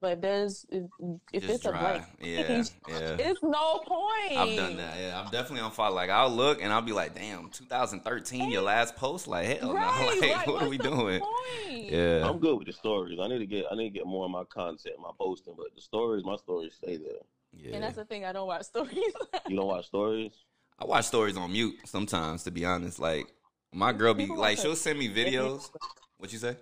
[0.05, 0.15] Okay.
[0.15, 0.85] But there's if,
[1.33, 1.81] if Just it's a dry.
[1.81, 3.17] blank, Yeah, page, yeah.
[3.19, 4.37] it's no point.
[4.39, 4.97] I've done that.
[5.01, 5.91] Yeah, I'm definitely on fire.
[5.91, 9.75] Like I'll look and I'll be like, "Damn, 2013, your last post." Like hell, no.
[9.81, 10.19] Right?
[10.21, 11.21] Like, like, what are we the doing?
[11.21, 11.91] point?
[11.91, 13.19] Yeah, I'm good with the stories.
[13.21, 15.67] I need to get I need to get more of my content, my posting, but
[15.75, 17.23] the stories, my stories stay there.
[17.53, 17.75] yeah.
[17.75, 18.25] And that's the thing.
[18.25, 18.97] I don't watch stories.
[19.49, 20.33] You don't watch stories?
[20.79, 22.43] I watch stories on mute sometimes.
[22.45, 23.27] To be honest, like
[23.73, 25.71] my girl be like, she'll send me videos.
[26.19, 26.57] What you say?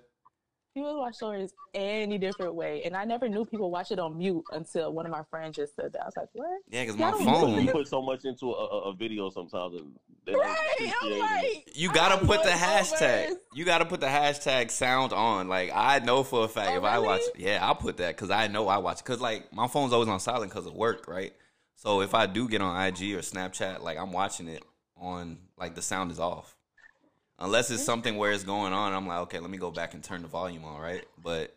[0.74, 4.42] People watch stories any different way, and I never knew people watch it on mute
[4.52, 6.00] until one of my friends just said that.
[6.02, 7.64] I was like, "What?" Yeah, because my You put, phone.
[7.64, 9.92] you put so much into a, a, a video sometimes, and
[10.24, 10.92] they Right?
[11.02, 12.92] I'm like, You gotta have put the voiceovers.
[12.98, 13.36] hashtag.
[13.52, 15.48] You gotta put the hashtag sound on.
[15.48, 18.30] Like I know for a fact Oh, if I watch, yeah, I'll put that because
[18.30, 18.98] I know I watch.
[18.98, 21.34] Because like my phone's always on silent because of work, right?
[21.76, 24.62] So if I do get on IG or Snapchat, like I'm watching it
[24.96, 26.56] on, like the sound is off.
[27.38, 30.02] Unless it's something where it's going on, I'm like, okay, let me go back and
[30.04, 31.04] turn the volume on, right?
[31.22, 31.56] But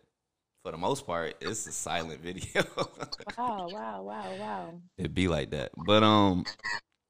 [0.64, 2.64] for the most part, it's a silent video.
[3.38, 4.74] Wow, wow, wow, wow.
[4.98, 5.72] It'd be like that.
[5.78, 6.46] But um,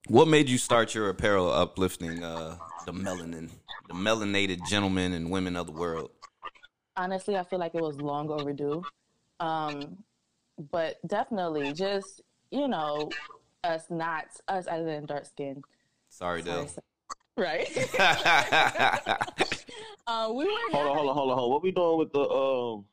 [0.07, 3.49] what made you start your apparel uplifting uh the melanin,
[3.87, 6.11] the melanated gentlemen and women of the world?
[6.97, 8.83] Honestly, I feel like it was long overdue.
[9.39, 10.03] Um,
[10.71, 13.09] but definitely, just you know,
[13.63, 15.63] us not us as in dark skin.
[16.09, 16.69] Sorry, Dill.
[17.37, 17.67] Right.
[20.07, 21.49] um, we were Hold on, hold on, hold on, hold on.
[21.49, 22.85] What we doing with the um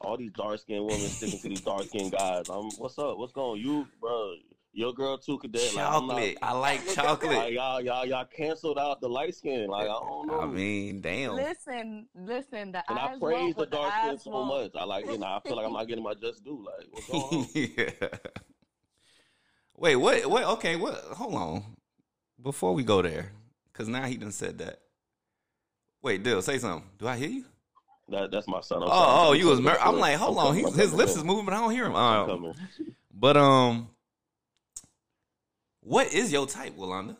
[0.00, 2.48] all these dark skinned women sticking to these dark skinned guys?
[2.48, 3.18] Um, what's up?
[3.18, 3.52] What's going?
[3.52, 3.66] On?
[3.66, 4.34] You, bro,
[4.72, 5.74] your girl too, cadet.
[5.74, 6.38] Like, I'm not- chocolate.
[6.42, 7.52] I like Like chocolate.
[7.52, 9.68] y'all, y'all, y'all canceled out the light skin.
[9.68, 10.40] Like I don't know.
[10.40, 11.34] I mean, damn.
[11.34, 12.72] Listen, listen.
[12.72, 14.72] The and I eyes praise won't, the dark skin so won't.
[14.74, 14.80] much.
[14.80, 16.64] I like, you know, I feel like I'm not getting my just due.
[16.64, 17.46] Like, what's going on?
[17.54, 18.08] yeah.
[19.76, 20.26] Wait, what?
[20.26, 20.44] What?
[20.44, 20.94] Okay, what?
[21.12, 21.62] Hold on.
[22.40, 23.32] Before we go there,
[23.78, 24.80] because now he done said that.
[26.02, 26.88] Wait, Dill, say something.
[26.98, 27.44] Do I hear you?
[28.08, 28.82] That, that's my son.
[28.82, 29.60] I'm Oh, oh, you was.
[29.60, 30.56] Mer- I'm like, hold on.
[30.56, 31.94] He, his lips is moving, but I don't hear him.
[31.94, 32.54] I'm Uh, coming.
[33.14, 33.88] but um,
[35.80, 37.16] what is your type, Walanda?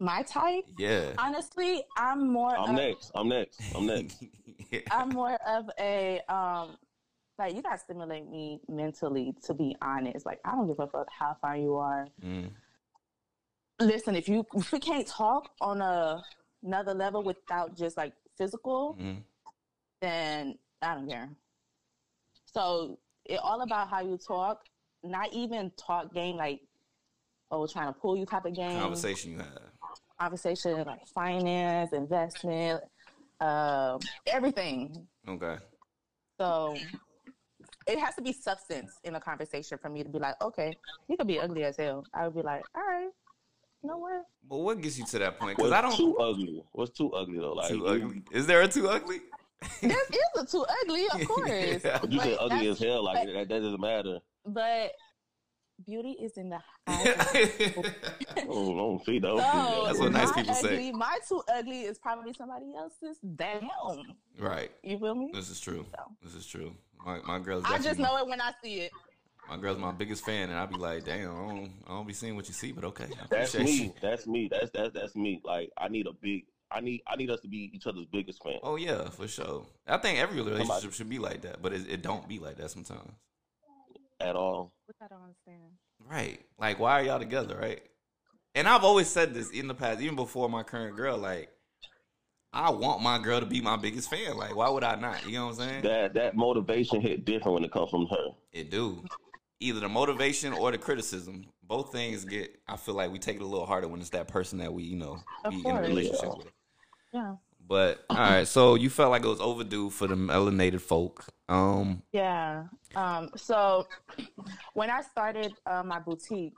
[0.00, 1.12] My type, Yeah.
[1.18, 2.56] honestly, I'm more.
[2.56, 3.10] I'm of, next.
[3.14, 3.60] I'm next.
[3.76, 4.22] I'm next.
[4.72, 4.80] yeah.
[4.90, 6.76] I'm more of a um
[7.38, 10.24] like you guys stimulate me mentally to be honest.
[10.26, 12.06] Like I don't give a fuck how far you are.
[12.24, 12.50] Mm,
[13.80, 16.22] Listen, if you if we can't talk on a
[16.64, 19.18] another level without just like physical, mm.
[20.00, 21.28] then I don't care.
[22.46, 24.64] So it all about how you talk,
[25.04, 26.60] not even talk game like
[27.50, 28.80] oh trying to pull you type of game.
[28.80, 29.58] Conversation you have.
[30.18, 32.82] Conversation like finance, investment,
[33.40, 35.06] um, everything.
[35.28, 35.56] Okay.
[36.40, 36.76] So
[37.86, 40.76] it has to be substance in a conversation for me to be like, okay,
[41.08, 42.04] you could be ugly as hell.
[42.12, 43.08] I would be like, all right,
[43.82, 44.24] you know what?
[44.48, 45.56] But what gets you to that point?
[45.56, 45.96] Because I don't.
[45.96, 46.62] too ugly?
[46.72, 47.52] What's too ugly though?
[47.52, 48.22] Like too ugly.
[48.32, 49.20] Is there a too ugly?
[49.82, 51.50] There is a too ugly, of course.
[51.84, 52.00] Yeah.
[52.08, 53.04] You say ugly as hell.
[53.04, 54.18] Like but- that, that doesn't matter.
[54.46, 54.92] But
[55.86, 57.74] beauty is in the eye.
[58.48, 59.28] Oh, don't see that.
[59.28, 60.92] So That's what nice my people say.
[60.92, 63.68] My too ugly is probably somebody else's damn.
[64.38, 64.70] right.
[64.82, 65.30] You feel me?
[65.32, 65.84] This is true.
[65.90, 66.02] So.
[66.22, 66.72] This is true.
[67.04, 67.64] My my girl's.
[67.66, 68.92] I just know it when I see it.
[69.48, 72.12] My girl's my biggest fan, and I'd be like, damn, I don't, I don't be
[72.12, 73.06] seeing what you see, but okay.
[73.30, 73.84] That's me.
[73.84, 73.94] you.
[74.02, 74.48] That's me.
[74.50, 75.40] That's that's that's me.
[75.44, 76.44] Like I need a big.
[76.70, 78.58] I need I need us to be each other's biggest fan.
[78.62, 79.64] Oh yeah, for sure.
[79.86, 82.70] I think every relationship should be like that, but it, it don't be like that
[82.70, 83.10] sometimes.
[84.20, 84.72] At all.
[84.86, 85.72] Which I don't understand.
[86.06, 86.40] Right.
[86.58, 87.80] Like, why are y'all together, right?
[88.54, 91.48] And I've always said this in the past, even before my current girl, like,
[92.52, 94.36] I want my girl to be my biggest fan.
[94.36, 95.24] Like, why would I not?
[95.26, 95.82] You know what I'm saying?
[95.82, 98.28] That that motivation hit different when it comes from her.
[98.52, 99.04] It do.
[99.60, 101.46] Either the motivation or the criticism.
[101.62, 104.28] Both things get I feel like we take it a little harder when it's that
[104.28, 106.34] person that we, you know, Of be in a relationship Yeah.
[106.36, 106.46] with.
[107.12, 107.36] Yeah.
[107.66, 111.24] But all right, so you felt like it was overdue for the melanated folk.
[111.48, 112.64] Um Yeah.
[112.94, 113.86] Um, so
[114.74, 116.54] when I started uh, my boutique,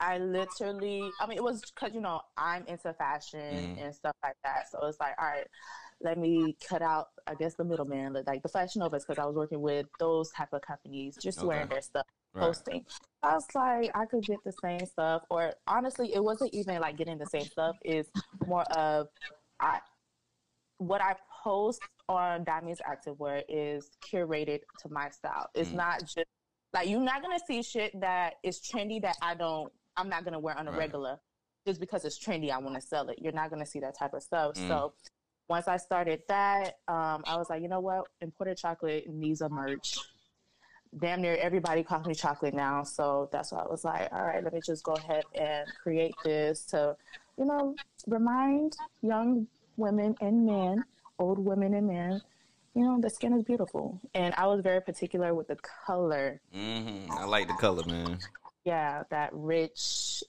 [0.00, 3.78] I literally, I mean, it was because, you know, I'm into fashion Mhm.
[3.78, 4.70] and stuff like that.
[4.70, 5.46] So it's like, all right,
[6.00, 9.34] let me cut out, I guess, the middleman, like the Fashion Novas, because I was
[9.34, 12.04] working with those type of companies, just wearing their stuff,
[12.34, 12.42] right.
[12.42, 12.84] posting.
[13.22, 16.96] I was like, I could get the same stuff, or honestly, it wasn't even like
[16.96, 17.76] getting the same stuff.
[17.84, 18.08] Is
[18.46, 19.08] more of,
[19.58, 19.80] I,
[20.78, 25.48] what I post on Diamonds Activewear is curated to my style.
[25.54, 25.76] It's Mm.
[25.76, 26.26] not just
[26.72, 29.72] like you're not gonna see shit that is trendy that I don't.
[29.96, 30.78] I'm not gonna wear on a Right.
[30.78, 31.18] regular.
[31.66, 33.18] just because it's trendy, I want to sell it.
[33.20, 34.54] You're not going to see that type of stuff.
[34.54, 34.68] Mm.
[34.68, 34.94] So
[35.48, 38.08] once I started that, um, I was like, you know what?
[38.20, 39.98] Imported chocolate needs a merch.
[40.98, 42.82] Damn near everybody calls me chocolate now.
[42.82, 46.14] So that's why I was like, all right, let me just go ahead and create
[46.24, 46.96] this to,
[47.38, 50.84] you know, remind young women and men,
[51.18, 52.20] old women and men,
[52.74, 54.00] you know, the skin is beautiful.
[54.14, 55.56] And I was very particular with the
[55.86, 56.40] color.
[56.52, 58.18] hmm I like the color, man.
[58.64, 60.24] Yeah, that rich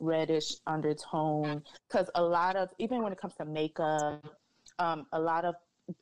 [0.00, 1.62] reddish undertone.
[1.88, 4.24] Because a lot of, even when it comes to makeup,
[4.78, 5.54] um, a lot of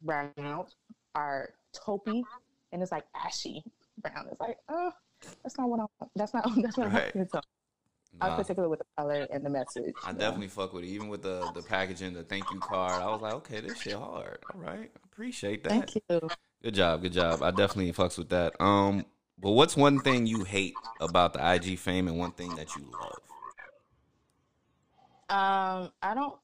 [0.02, 0.76] browns
[1.14, 2.24] are taupey
[2.72, 3.62] and it's like ashy
[3.98, 4.26] brown.
[4.30, 4.92] It's like, oh,
[5.42, 6.12] that's not what I want.
[6.16, 7.14] That's not, that's not Right.
[7.14, 7.46] what I want.
[8.20, 9.94] I was Nah, particular with the color and the message.
[10.04, 10.88] I definitely fuck with it.
[10.88, 13.94] Even with the the packaging, the thank you card, I was like, okay, this shit
[13.96, 14.38] hard.
[14.54, 15.90] All right, appreciate that.
[15.90, 16.30] Thank you.
[16.62, 17.42] Good job, good job.
[17.42, 18.61] I definitely fucks with that.
[18.61, 19.06] Um,
[19.40, 22.85] but what's one thing you hate about the IG fame, and one thing that you
[22.92, 23.18] love?
[25.28, 26.35] Um, I don't.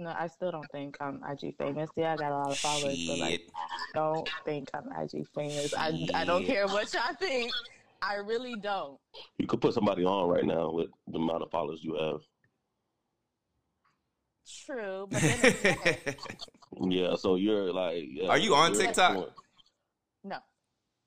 [0.00, 1.90] No, I still don't think I'm IG famous.
[1.94, 3.50] Yeah, I got a lot of followers, but like, Shit.
[3.92, 5.74] don't think I'm IG famous.
[5.74, 7.52] I I don't care what y'all think.
[8.00, 8.98] I really don't.
[9.36, 12.22] You could put somebody on right now with the amount of followers you have.
[14.66, 16.16] True, but then
[16.90, 18.04] Yeah, so you're like.
[18.08, 19.34] Yeah, Are you on you're TikTok?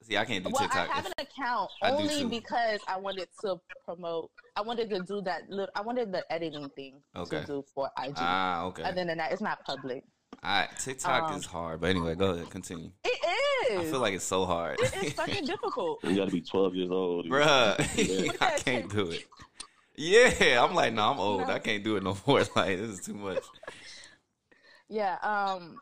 [0.03, 0.09] Influenced.
[0.09, 0.89] See, I can't do Well, TikTok.
[0.89, 2.29] I have an account only too.
[2.29, 4.31] because I wanted to promote.
[4.55, 5.49] I wanted to do that.
[5.49, 7.41] Little, I wanted the editing thing Okay.
[7.41, 8.13] to do for IG.
[8.17, 8.83] ah, okay.
[8.83, 10.03] Other than that, it's not public.
[10.43, 12.91] All right, TikTok Um, is hard, but anyway, go ahead, continue.
[13.03, 13.79] It is.
[13.87, 16.03] I feel like it's so hard, it's fucking difficult.
[16.03, 17.27] You got to be 12 years old.
[17.27, 17.77] bruh.
[18.25, 18.31] Yeah.
[18.41, 19.23] I can't do it.
[19.95, 21.41] Yeah, I'm like, no, I'm old.
[21.47, 21.53] No.
[21.53, 22.39] I can't do it no more.
[22.55, 23.43] Like, this is too much.
[24.89, 25.17] Yeah.
[25.21, 25.77] Um.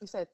[0.00, 0.26] You said,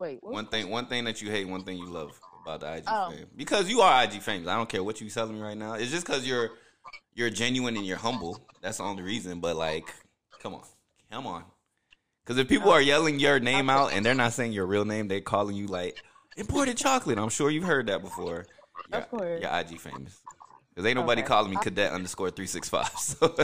[0.00, 0.18] wait.
[0.22, 3.10] One thing, one thing that you hate, one thing you love about the IG Oh.
[3.10, 4.48] fame, because you are IG famous.
[4.48, 5.74] I don't care what you telling me right now.
[5.74, 6.50] It's just because you're
[7.14, 8.48] you're genuine and you're humble.
[8.60, 9.40] That's the only reason.
[9.40, 9.92] But like,
[10.40, 10.62] come on,
[11.10, 11.44] come on.
[12.24, 15.08] Because if people are yelling your name out and they're not saying your real name,
[15.08, 16.00] they're calling you like
[16.36, 17.18] Imported Chocolate.
[17.18, 18.46] I'm sure you've heard that before.
[18.88, 19.42] You're, Of course.
[19.42, 20.18] you're IG famous.
[20.74, 21.28] Because ain't nobody Okay.
[21.28, 22.90] calling me cadet underscore three six five.
[22.96, 23.34] So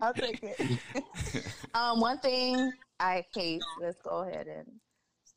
[0.00, 1.44] I'll take it.
[1.74, 3.62] um, one thing I hate.
[3.76, 4.66] Let's go ahead and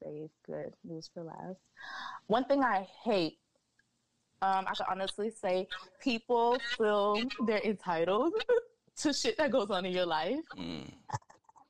[0.05, 1.59] save good news for last.
[2.27, 3.37] One thing I hate.
[4.41, 5.67] Um, I can honestly say
[6.01, 8.33] people feel they're entitled
[8.97, 10.39] to shit that goes on in your life.
[10.57, 10.89] Mm,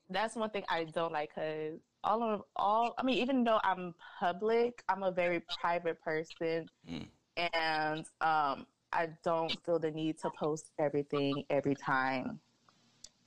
[0.10, 2.93] That's one thing I don't like because all of all.
[2.98, 7.08] I mean, even though I'm public, I'm a very private person, Mm.
[7.38, 12.39] and um, I don't feel the need to post everything every time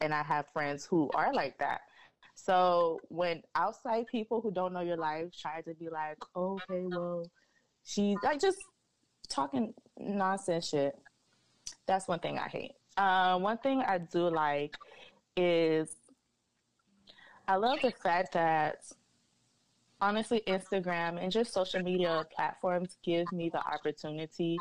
[0.00, 1.80] and I have friends who are like that.
[2.38, 7.28] So when outside people who don't know your life try to be like, okay, well,
[7.84, 8.58] she's like just
[9.28, 10.96] talking nonsense shit.
[11.86, 12.72] That's one thing I hate.
[12.96, 14.76] Uh, one thing I do like
[15.36, 15.96] is
[17.48, 18.84] I love the fact that
[20.00, 24.58] honestly, Instagram and just social media platforms give me the opportunity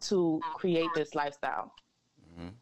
[0.00, 1.74] to create this lifestyle.
[2.38, 2.52] mhm.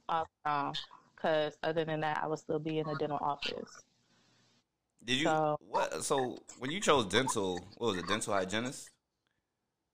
[1.20, 3.82] Because other than that, I would still be in a dental office.
[5.04, 6.02] Did you So- what?
[6.04, 8.06] So when you chose dental, what was it?
[8.08, 8.90] Dental hygienist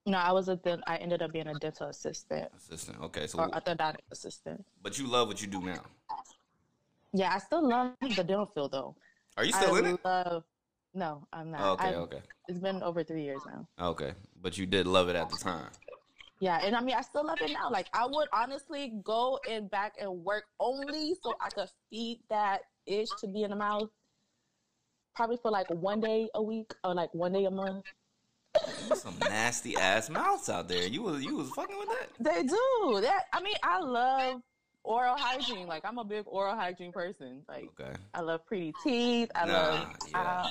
[0.05, 3.01] No, I was a dent- I ended up being a dental assistant assistant.
[3.01, 4.65] Okay, so or orthodontic assistant.
[4.83, 5.83] but you love what you do now.
[7.13, 8.95] Yeah, I still love the dental field though.
[9.37, 10.05] Are you still I in it?
[10.05, 10.45] love.
[10.95, 11.61] No, I'm not.
[11.81, 13.67] Okay, I- okay, It's been over three years now.
[13.91, 14.15] okay.
[14.41, 15.71] But you did love it at the time.
[16.39, 17.71] Yeah, and I mean, I still love it now.
[17.71, 22.63] Like, I would honestly go and back and work only so I could feed that
[22.87, 23.89] itch to be in the mouth.
[25.15, 27.85] Probably for like one day a week or like one day a month.
[28.97, 30.87] Some nasty ass mouths out there.
[30.87, 32.09] You was you was fucking with that.
[32.21, 33.25] They do that.
[33.33, 34.43] I mean, I love
[34.83, 35.67] oral hygiene.
[35.67, 37.43] Like, I'm a big oral hygiene person.
[37.49, 39.31] Like, Okay, I love pretty teeth.
[39.35, 39.97] I Nah, love.
[40.11, 40.21] yeah.
[40.45, 40.49] uh,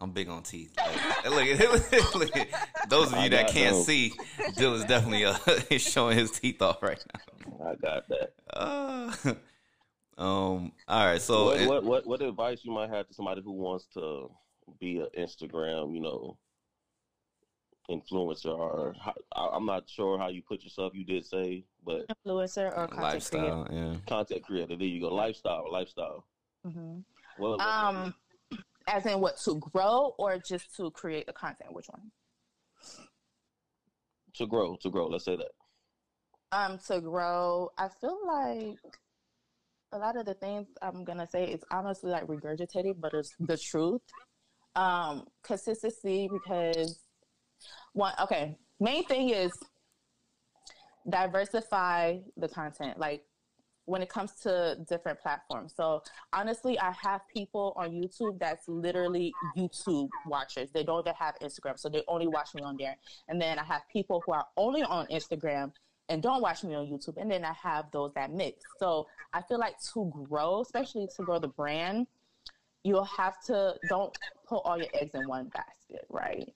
[0.00, 0.72] I'm big on teeth.
[0.76, 2.48] Like, look, at, look at
[2.88, 3.86] those of you that can't those.
[3.86, 4.12] see.
[4.56, 5.36] is definitely uh,
[5.78, 7.66] showing his teeth off right now.
[7.68, 8.32] I got that.
[8.52, 9.12] Uh,
[10.16, 10.72] um.
[10.88, 11.20] All right.
[11.20, 14.30] So what, it- what what what advice you might have to somebody who wants to
[14.78, 16.36] be an Instagram, you know,
[17.90, 18.56] influencer?
[18.56, 20.94] Or how, I- I'm not sure how you put yourself.
[20.94, 23.02] You did say, but influencer or content creator.
[23.02, 23.68] lifestyle.
[23.70, 23.94] Yeah.
[24.06, 24.76] content creator.
[24.76, 25.08] There you go.
[25.14, 26.24] Lifestyle, lifestyle.
[26.64, 26.98] hmm
[27.36, 28.14] What, what- Um,
[28.90, 31.72] as in what to grow or just to create the content?
[31.72, 32.10] Which one?
[34.34, 35.06] to grow, to grow.
[35.06, 35.50] Let's say that.
[36.52, 38.78] Um, to grow, I feel like
[39.92, 43.56] a lot of the things I'm gonna say is honestly like regurgitated, but it's the
[43.56, 44.02] truth.
[44.76, 47.00] Um, consistency because
[47.92, 49.52] one, okay, main thing is
[51.08, 52.98] diversify the content.
[52.98, 53.24] Like
[53.86, 55.74] when it comes to different platforms.
[55.76, 56.02] So
[56.32, 60.70] honestly, I have people on YouTube that's literally YouTube watchers.
[60.72, 62.96] They don't even have Instagram, so they only watch me on there.
[63.28, 65.72] And then I have people who are only on Instagram
[66.08, 67.16] and don't watch me on YouTube.
[67.16, 68.62] And then I have those that mix.
[68.78, 72.06] So I feel like to grow, especially to grow the brand,
[72.84, 74.16] you'll have to don't
[74.48, 76.52] put all your eggs in one basket, right?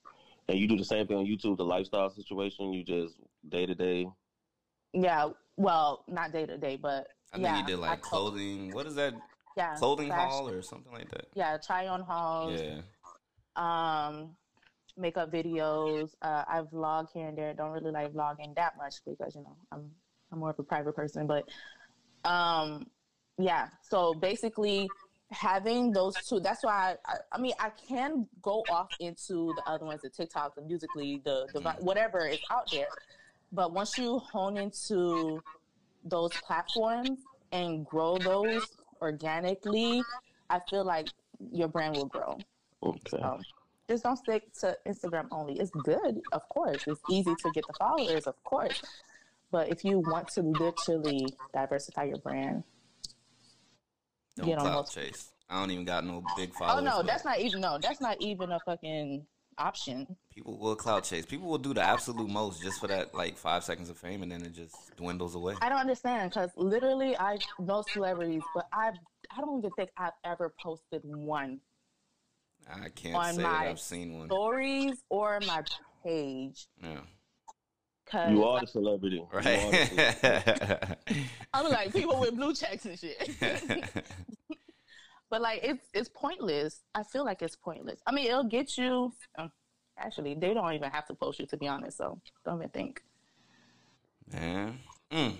[0.48, 2.72] And you do the same thing on YouTube, the lifestyle situation.
[2.72, 3.14] You just
[3.48, 4.06] day to day.
[4.94, 8.72] Yeah, well, not day to day, but I think yeah, you did like clothing.
[8.72, 9.14] What is that?
[9.56, 11.26] yeah, Clothing fashion- haul or something like that?
[11.34, 12.60] Yeah, try on hauls.
[12.60, 12.80] Yeah.
[13.56, 14.30] um
[14.96, 19.34] makeup videos uh i vlog here and there don't really like vlogging that much because
[19.34, 19.90] you know i'm
[20.32, 21.44] i'm more of a private person but
[22.28, 22.86] um
[23.38, 24.88] yeah so basically
[25.30, 29.84] having those two that's why I, I mean i can go off into the other
[29.84, 32.86] ones the tiktok the Musical.ly the, the whatever is out there
[33.54, 35.40] but once you hone into
[36.04, 37.18] those platforms
[37.52, 38.66] and grow those
[39.00, 40.02] organically
[40.50, 41.08] i feel like
[41.52, 42.36] your brand will grow
[42.82, 43.00] Okay.
[43.08, 43.38] so
[43.88, 45.60] just don't stick to Instagram only.
[45.60, 46.82] It's good, of course.
[46.86, 48.80] It's easy to get the followers, of course.
[49.50, 52.64] But if you want to literally diversify your brand,
[54.36, 55.32] Don't You know, clout most- chase.
[55.50, 56.80] I don't even got no big followers.
[56.80, 59.26] oh no, but that's not even no, that's not even a fucking
[59.58, 60.16] option.
[60.34, 61.26] People will clout chase.
[61.26, 64.30] People will do the absolute most just for that like five seconds of fame, and
[64.32, 65.54] then it just dwindles away.
[65.62, 68.92] I don't understand because literally I know celebrities, but I
[69.36, 71.60] I don't even think I've ever posted one
[72.70, 74.28] I can't On say my that I've seen one.
[74.28, 75.62] stories or my
[76.02, 76.66] page.
[76.82, 77.00] Yeah.
[78.30, 79.16] You are the celebrity.
[79.16, 81.18] You the Right.
[81.54, 83.16] I'm like people with blue checks and shit.
[85.30, 86.82] but like it's it's pointless.
[86.94, 88.00] I feel like it's pointless.
[88.06, 89.12] I mean, it'll get you.
[89.96, 91.98] Actually, they don't even have to post you to be honest.
[91.98, 93.02] So don't even think.
[94.32, 94.78] Man.
[95.10, 95.34] Mm.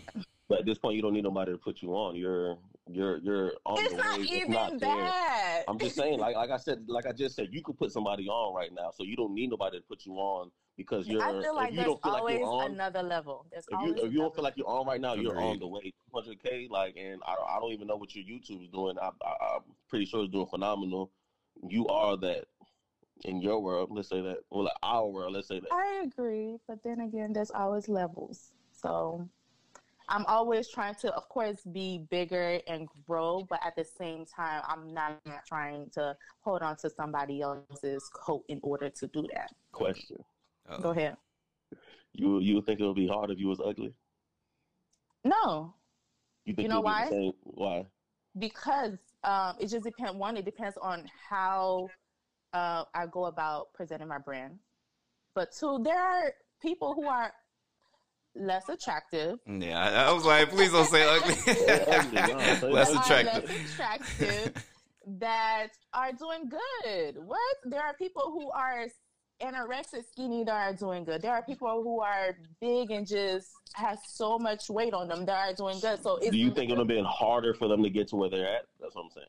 [0.49, 2.17] But at this point, you don't need nobody to put you on.
[2.17, 2.59] You're
[2.91, 4.25] you're you're on It's the not way.
[4.27, 4.97] even it's not there.
[4.97, 5.63] that.
[5.69, 8.29] I'm just saying, like like I said, like I just said, you could put somebody
[8.29, 11.23] on right now, so you don't need nobody to put you on because you're.
[11.23, 13.47] I feel like you there's don't feel like always you're on, another level.
[13.51, 15.67] There's if you if you don't feel like you're on right now, you're on the
[15.67, 16.69] way 200k.
[16.71, 18.97] Like, and I I don't even know what your YouTube is doing.
[19.01, 21.11] I, I I'm pretty sure it's doing phenomenal.
[21.67, 22.45] You are that
[23.25, 23.89] in your world.
[23.93, 25.33] Let's say that, well, like our world.
[25.33, 25.73] Let's say that.
[25.73, 28.53] I agree, but then again, there's always levels.
[28.73, 29.27] So
[30.09, 34.63] I'm always trying to, of course, be bigger and grow, but at the same time,
[34.69, 39.51] I'm not trying to hold on to somebody else's coat in order to do that.
[39.73, 40.19] Question:
[40.69, 40.83] Uh-oh.
[40.83, 41.17] Go ahead.
[42.13, 43.95] You you think it would be hard if you was ugly?
[45.25, 45.75] No,
[46.45, 47.09] You think You know it be why?
[47.11, 47.33] same?
[47.43, 47.87] Why?
[48.39, 50.17] because um, it just depends.
[50.17, 51.89] One, it depends on how
[52.53, 54.59] uh, I go about presenting my brand.
[55.35, 57.33] But two, there are people who are
[58.37, 61.35] less attractive Yeah, I, I was like, please don't say ugly.
[61.89, 63.49] ugly, no, say Less attractive.
[63.49, 64.65] less attractive
[65.19, 67.17] that are doing good.
[67.25, 67.57] What?
[67.65, 68.87] There are people who are
[69.43, 71.21] anorexic skinny that are doing good.
[71.23, 75.37] There are people who are big and just has so much weight on them that
[75.49, 76.03] are doing good.
[76.03, 78.17] So it's Do you think it would have been harder for them to get to
[78.17, 78.67] where they're at?
[78.81, 79.27] That's what I'm saying.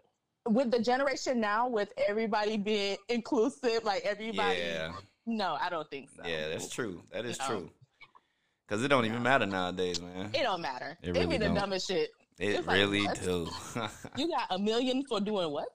[0.56, 4.60] with the generation now, with everybody being inclusive, like everybody.
[4.60, 4.94] yeah,
[5.26, 6.22] No, I don't think so.
[6.28, 7.02] yeah, that's true.
[7.12, 7.48] That is No.
[7.48, 7.70] true.
[8.68, 10.32] Cause it don't even matter nowadays, man.
[10.34, 10.98] It don't matter.
[11.04, 11.56] It It, be the don't.
[11.56, 12.10] dumbest shit.
[12.40, 13.22] It it's like, really what?
[13.22, 13.48] do.
[14.18, 15.68] You got a million for doing what?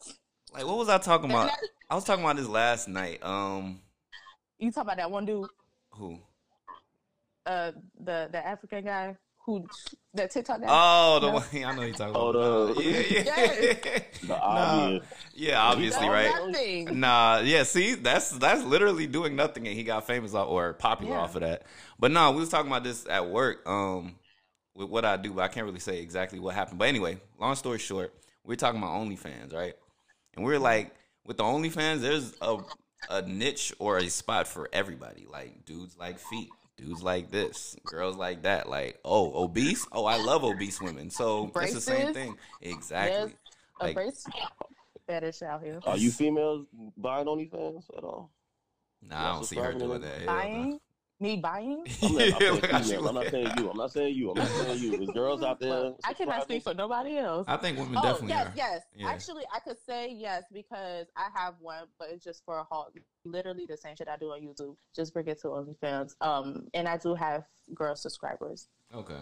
[0.53, 1.51] like, what was I talking about?
[1.89, 3.23] I was talking about this last night.
[3.23, 3.81] Um,
[4.59, 5.49] You talk about that one dude,
[5.93, 6.19] who?
[7.47, 9.17] uh, the the African guy
[9.47, 9.67] who
[10.15, 10.67] the TikTok guy.
[10.69, 11.33] Oh, the No.
[11.35, 12.77] one I know you talking Oh, about.
[12.77, 14.05] the- yeah, yeah, Yes.
[14.23, 14.35] The Nah.
[14.37, 15.05] obvious.
[15.35, 15.63] yeah.
[15.63, 16.47] Obviously, Doing right?
[16.47, 17.01] Nothing.
[17.01, 17.63] Nah, yeah.
[17.63, 21.21] See, that's that's literally doing nothing, and he got famous or popular Yeah.
[21.21, 21.63] off of that.
[21.99, 23.67] But no, we was talking about this at work.
[23.69, 24.17] Um,
[24.77, 26.79] with what I do, but I can't really say exactly what happened.
[26.79, 28.15] But anyway, long story short,
[28.45, 29.75] we're talking about OnlyFans, right?
[30.35, 30.95] And we're like,
[31.27, 32.59] with the OnlyFans, there's a
[33.11, 35.27] a niche or a spot for everybody.
[35.31, 36.49] Like dudes like feet,
[36.81, 38.69] dudes like this, girls like that.
[38.69, 39.87] Like, oh, obese.
[39.93, 41.11] Oh, I love obese women.
[41.11, 42.37] So it's the same thing.
[42.61, 43.17] Exactly.
[43.19, 43.33] There's
[43.81, 44.25] a Like- brace
[45.07, 45.81] fetish out here.
[45.87, 46.67] Are you females
[46.97, 48.31] buying OnlyFans at all?
[49.03, 50.11] Nah, I don't see her doing that.
[50.19, 50.27] Hell no.
[50.27, 50.81] Buying?
[51.23, 51.85] Me buying?
[52.03, 53.07] I'm not, I'm Yeah, saying look how she females.
[53.09, 53.71] I'm not saying you.
[53.71, 54.31] I'm not saying you.
[54.31, 54.97] I'm not saying you.
[54.97, 55.69] There's girls out there.
[55.71, 57.45] Well, I cannot speak for nobody else.
[57.47, 58.53] I think women Oh definitely yes, are.
[58.57, 58.81] yes.
[58.97, 59.09] Yeah.
[59.11, 62.91] Actually, I could say yes because I have one, but it's just for a haul.
[63.27, 64.77] Literally the same shit I do on YouTube.
[64.97, 66.15] Just bring it to OnlyFans.
[66.23, 67.45] Um, and I do have
[67.75, 68.69] girl subscribers.
[68.95, 69.21] Okay.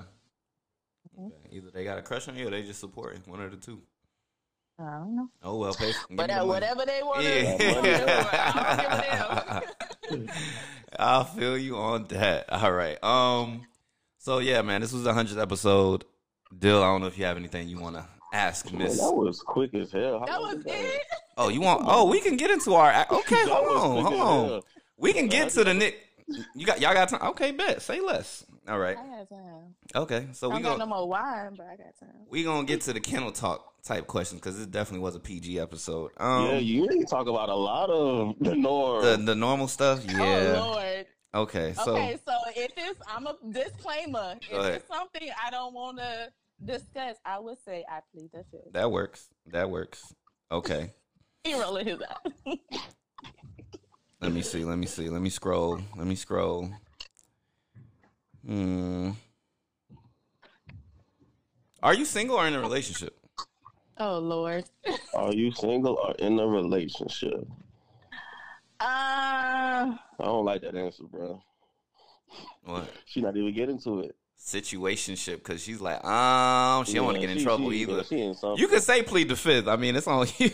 [1.18, 1.26] Mhm.
[1.26, 1.48] okay.
[1.56, 3.22] Either they got a crush on you or they just support you.
[3.30, 3.82] One of the two.
[4.80, 5.86] I don't know, Oh well, pay.
[5.86, 7.56] give but me the uh, whatever they want to Yeah.
[7.58, 7.82] do, I don't
[10.08, 10.28] give a damn.
[10.98, 12.46] I feel you on that.
[12.52, 13.02] All right.
[13.02, 13.62] Um.
[14.18, 16.04] So yeah, man, this was the hundredth episode.
[16.56, 19.00] Dill, I don't know if you have anything you want to ask, Man, Miss.
[19.00, 20.20] that was quick as hell.
[20.20, 21.02] How That was did it.
[21.36, 21.84] Oh, you want?
[21.86, 23.06] Oh, we can get into our.
[23.10, 24.20] Okay, hold on, hold
[24.52, 24.60] on.
[24.96, 26.07] We can get to the Nick.
[26.54, 27.22] You got y'all got time?
[27.30, 27.80] Okay, bet.
[27.82, 28.44] Say less.
[28.68, 28.96] All right.
[28.98, 29.74] I got time.
[29.94, 32.26] Okay, so I we got no more wine, but I got time.
[32.28, 35.58] We gonna get to the kennel talk type questions because this definitely was a PG
[35.58, 36.10] episode.
[36.18, 39.02] Um, yeah, you need talk about a lot of the norm.
[39.04, 40.04] the the normal stuff.
[40.04, 40.56] Yeah.
[40.58, 41.06] Oh Lord.
[41.34, 44.36] Okay, so okay, so if it's, I'm a disclaimer.
[44.42, 44.74] If Go ahead.
[44.76, 46.32] it's something I don't want to
[46.64, 48.72] discuss, I would say I plead the fifth.
[48.72, 49.28] that works.
[49.46, 50.14] That works.
[50.52, 50.92] Okay.
[51.44, 52.56] He rolling his eyes.
[54.20, 54.64] Let me see.
[54.64, 55.08] Let me see.
[55.08, 55.80] Let me scroll.
[55.96, 56.70] Let me scroll.
[58.46, 59.10] Hmm.
[61.82, 63.16] Are you single or in a relationship?
[64.00, 64.64] oh Lord.
[65.14, 67.46] Are you single or in a relationship?
[68.80, 71.42] Uh, I don't like that answer, bro.
[72.64, 72.88] What?
[73.06, 74.16] She not even getting to it.
[74.40, 75.36] Situationship?
[75.36, 77.96] Because she's like, um, she don't want to get in she- trouble she- either.
[77.96, 78.56] yeah, she in.
[78.56, 79.66] You could say plead the fifth.
[79.66, 80.50] I mean, it's on you.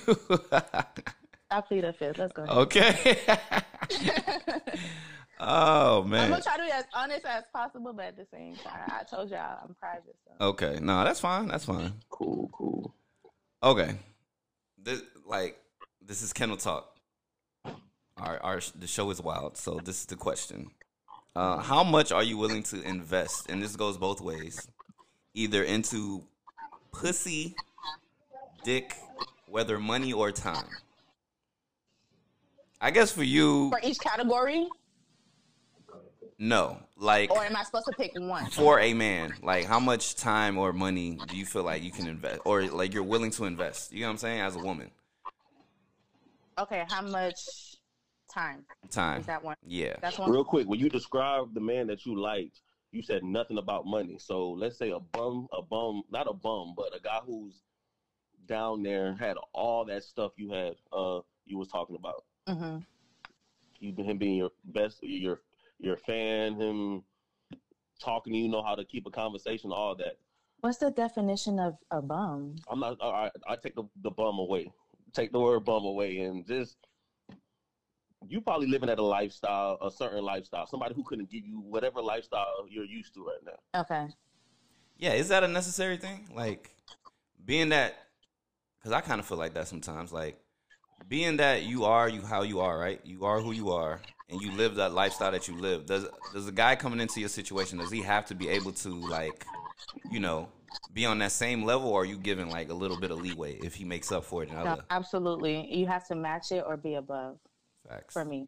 [1.55, 2.19] I plead the fifth.
[2.19, 2.43] Let's go.
[2.43, 3.17] okay.
[5.39, 6.25] oh man.
[6.25, 9.05] I'm gonna try to be as honest as possible, but at the same time, I
[9.05, 10.17] told y'all I'm private.
[10.27, 10.47] So.
[10.47, 10.81] Okay.
[10.83, 11.47] No, that's fine.
[11.47, 11.93] That's fine.
[12.11, 12.93] cool, cool.
[13.63, 13.95] Okay.
[14.83, 15.57] This like
[16.05, 16.91] this is Kennel Talk.
[18.17, 20.73] Our our the show is wild, so this is the question.
[21.37, 23.49] Uh, how much are you willing to invest?
[23.49, 24.67] And this goes both ways.
[25.35, 26.25] Either into
[26.91, 27.55] pussy,
[28.65, 28.97] dick,
[29.47, 30.67] whether money or time.
[32.85, 34.69] I guess for you, For each category,
[36.39, 36.79] no.
[36.99, 38.45] Like or am I supposed to pick one?
[38.51, 42.07] for a man, like how much time or money do you feel like you can
[42.07, 43.91] invest, or like you're willing to invest?
[43.91, 44.41] You know what I'm saying?
[44.43, 44.91] As a woman,
[46.59, 47.35] Okay, how much
[48.31, 49.21] time time.
[49.21, 49.57] is that one?
[49.67, 49.95] Yeah.
[50.03, 50.31] That's one.
[50.31, 52.61] Real quick, when you described the man that you liked,
[52.93, 54.19] you said nothing about money.
[54.19, 57.63] So let's say a bum, a bum, not a bum, but a guy who's
[58.47, 62.25] down there had all that stuff you had, uh, you was talking about.
[62.49, 62.79] Hmm
[63.81, 65.41] You him being your best, your
[65.79, 67.03] your fan, him
[68.01, 70.19] talking to you, know how to keep a conversation, all that.
[70.61, 72.57] What's the definition of a bum?
[72.71, 73.01] I'm not.
[73.01, 74.73] All right, I take the the bum away.
[75.13, 76.77] Take the word bum away, and just
[78.27, 80.67] you probably living at a lifestyle, a certain lifestyle.
[80.67, 83.81] Somebody who couldn't give you whatever lifestyle you're used to right now.
[83.81, 84.07] Okay.
[84.97, 86.29] Yeah, is that a necessary thing?
[86.35, 86.71] Like
[87.45, 87.95] being that
[88.83, 90.41] cuz I kind of feel like that sometimes like
[91.09, 93.01] being that you are you how you are, right?
[93.05, 95.87] You are who you are and you live that lifestyle that you live.
[95.87, 98.89] Does does a guy coming into your situation does he have to be able to
[98.89, 99.47] like
[100.11, 100.49] you know,
[100.93, 103.55] be on that same level or are you giving like a little bit of leeway
[103.55, 105.75] if he makes up for it in No, absolutely.
[105.75, 107.39] You have to match it or be above
[107.89, 108.13] facts?
[108.13, 108.47] for me.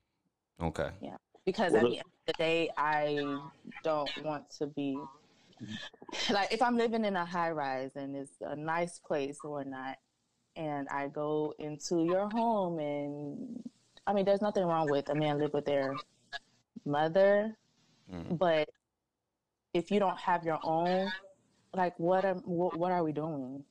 [0.61, 0.91] Okay.
[1.01, 3.37] Yeah, because Well, at the end of the day, I
[3.83, 4.99] don't want to be
[6.31, 9.97] like if I'm living in a high rise and it's a nice place or not,
[10.57, 13.63] and I go into your home and
[14.07, 15.95] I mean, there's nothing wrong with a man live with their
[16.85, 17.57] mother,
[18.13, 18.39] Mhm.
[18.39, 18.69] but
[19.75, 21.11] if you don't have your own,
[21.75, 23.65] like what am what, what are we doing?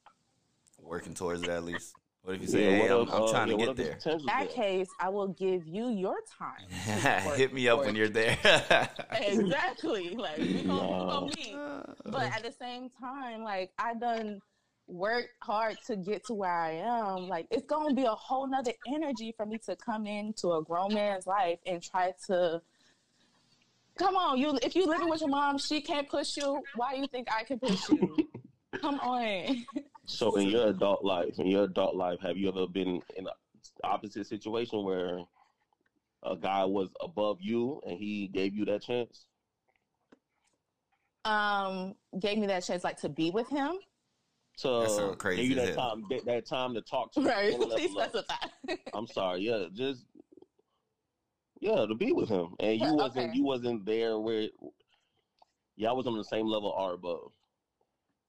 [0.82, 1.96] Working towards it at least.
[2.22, 4.02] What if you say, Yeah, "Hey, I'm, if, I'm uh, trying yeah, to what get
[4.04, 6.68] there." In that case, I will give you your time.
[7.36, 8.38] Hit me up when you're there.
[9.12, 10.16] exactly.
[10.16, 11.08] Like we gonna, we No.
[11.08, 11.56] gonna meet.
[12.06, 14.42] But at the same time, like I done
[14.88, 17.28] worked hard to get to where I am.
[17.28, 20.94] Like it's gonna be a whole nother energy for me to come into a grown
[20.94, 22.62] man's life and try to
[23.98, 26.62] come on, you if you living with your mom, she can't push you.
[26.76, 28.18] Why do you think I can push you?
[28.82, 29.66] come on.
[30.06, 33.34] So in your adult life, in your adult life, have you ever been in an
[33.84, 35.20] opposite situation where
[36.24, 39.26] a guy was above you and he gave you that chance?
[41.24, 43.80] Um, gave me that chance like to be with him.
[44.60, 45.90] To That crazy give you as that hell.
[45.92, 47.28] time, that, that time to talk to you.
[47.28, 47.54] Right.
[47.54, 48.36] on Please specify.
[48.94, 50.06] I'm sorry, yeah, just
[51.60, 53.32] yeah, to be with him, and you wasn't Okay.
[53.38, 54.48] you wasn't there where
[55.76, 57.32] y'all was on the same level or above.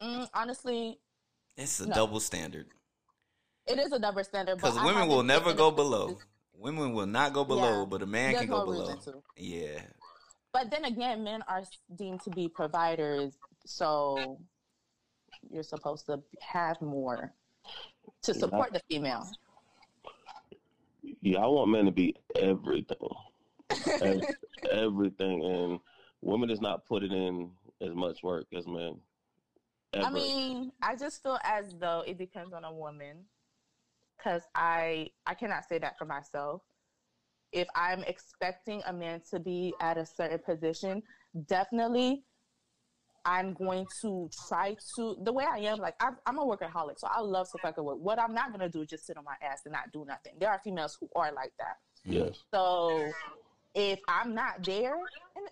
[0.03, 0.99] Mm, honestly,
[1.57, 1.95] It's a No.
[1.95, 2.67] double standard.
[3.67, 4.57] it is a double standard.
[4.57, 6.09] Because women will never go below.
[6.09, 7.85] position- Women will not go below, Yeah.
[7.87, 9.23] but a man There's can go no below.
[9.37, 9.83] Yeah.
[10.53, 11.63] But then again, men are
[11.97, 14.39] deemed to be providers, so
[15.51, 17.33] you're supposed to have more
[18.23, 18.39] to Yeah.
[18.39, 19.29] support the female.
[21.21, 22.97] Yeah, I want men to be everything,
[24.01, 24.23] Ev-
[24.71, 25.81] everything, and
[26.21, 29.01] women is not putting in as much work as men.
[29.93, 30.07] Ever.
[30.07, 33.25] I mean, I just feel as though it depends on a woman,
[34.17, 36.63] because I I cannot say that for myself.
[37.53, 41.03] If I'm expecting a man to be at a certain position,
[41.47, 42.25] definitely
[43.27, 45.79] I'm going to try to the way I am.
[45.79, 47.99] Like i am a workaholic, so I love to fucking work.
[47.99, 50.35] What I'm not gonna do is just sit on my ass and not do nothing.
[50.41, 51.77] There are females who are like that.
[52.05, 52.39] Yes.
[52.55, 53.11] So
[53.75, 55.49] if I'm not there, and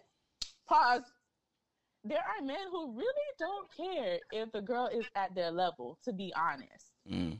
[0.68, 1.02] pause.
[2.06, 3.08] There are men who really
[3.38, 5.98] don't care if the girl is at their level.
[6.04, 7.38] To be honest, Mm.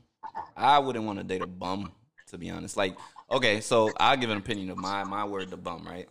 [0.57, 1.93] I wouldn't want to date a bum,
[2.29, 2.77] to be honest.
[2.77, 2.97] Like,
[3.31, 6.09] okay, so I'll give an opinion of my my word, the bum, right?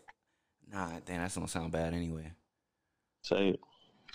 [0.72, 2.32] Nah, damn, that's gonna sound bad anyway.
[3.22, 3.60] Say it.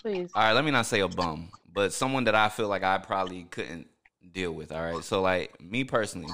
[0.01, 0.29] Please.
[0.33, 2.97] All right, let me not say a bum, but someone that I feel like I
[2.97, 3.87] probably couldn't
[4.31, 4.71] deal with.
[4.71, 6.31] All right, so like me personally,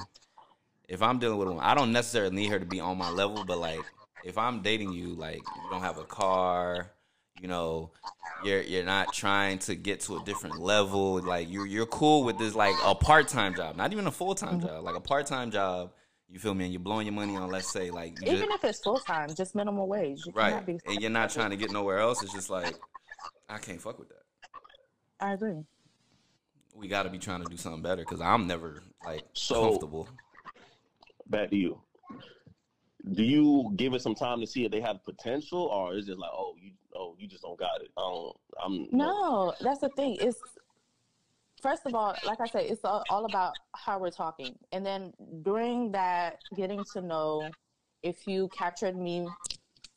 [0.88, 3.10] if I'm dealing with a woman, I don't necessarily need her to be on my
[3.10, 3.80] level, but like
[4.24, 6.90] if I'm dating you, like you don't have a car,
[7.40, 7.90] you know,
[8.44, 12.38] you're you're not trying to get to a different level, like you're you're cool with
[12.38, 14.66] this like a part time job, not even a full time mm-hmm.
[14.66, 15.92] job, like a part time job.
[16.28, 16.64] You feel me?
[16.64, 19.32] And you're blowing your money on, let's say, like Even just, if it's full time,
[19.32, 20.26] just minimum wage.
[20.26, 22.20] You right, be- and you're not trying to get nowhere else.
[22.20, 22.74] It's just like
[23.48, 24.22] I can't fuck with that.
[25.20, 25.64] I agree.
[26.74, 30.08] we got to be trying to do something better because I'm never like So- comfortable.
[31.28, 31.80] Back to you.
[33.12, 36.18] Do you give it some time to see if they have potential, or is it
[36.18, 37.90] like, oh, you, oh, you just don't got it?
[37.96, 38.36] I don't.
[38.64, 40.16] I'm No, that's the thing.
[40.20, 40.38] It's
[41.62, 45.12] first of all, like I said, it's all, all about how we're talking, and then
[45.42, 47.48] during that getting to know,
[48.02, 49.28] if you captured me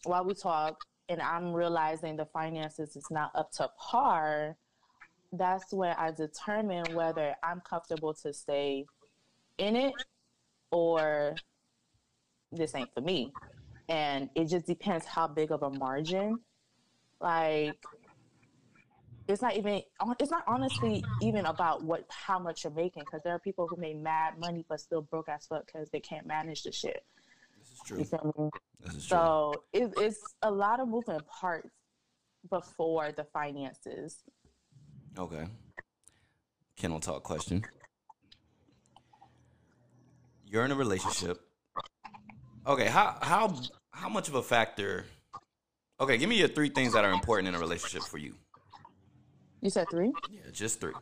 [0.04, 0.78] while we talk,
[1.10, 4.55] and I'm realizing the finances is not up to par,
[5.34, 8.86] that's when I determine whether I'm comfortable to stay
[9.57, 9.93] in it
[10.72, 11.36] or
[12.51, 13.34] this ain't for me.
[13.89, 16.39] And it just depends how big of a margin.
[17.20, 17.76] Like
[19.28, 19.82] it's not even
[20.20, 23.76] it's not honestly even about what how much you're making because there are people who
[23.78, 27.03] make mad money but still broke as fuck because they can't manage the shit.
[27.86, 28.50] Is You feel me?
[28.80, 29.18] This is true.
[29.18, 31.70] So it, it's a lot of moving parts
[32.50, 34.24] before the finances.
[35.18, 35.46] Okay.
[36.76, 37.64] Kennel talk question.
[40.46, 41.42] You're in a relationship.
[42.66, 43.56] Okay, how how
[43.92, 45.06] how much of a factor?
[46.00, 48.36] Okay, give me your three things that are important in a relationship for you.
[49.62, 50.12] You said three?
[50.32, 50.94] Yeah, just three.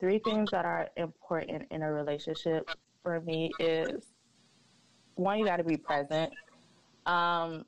[0.00, 2.68] Three things that are important in a relationship
[3.02, 4.11] for me is
[5.16, 6.32] one, you got to be present.
[7.06, 7.64] Um,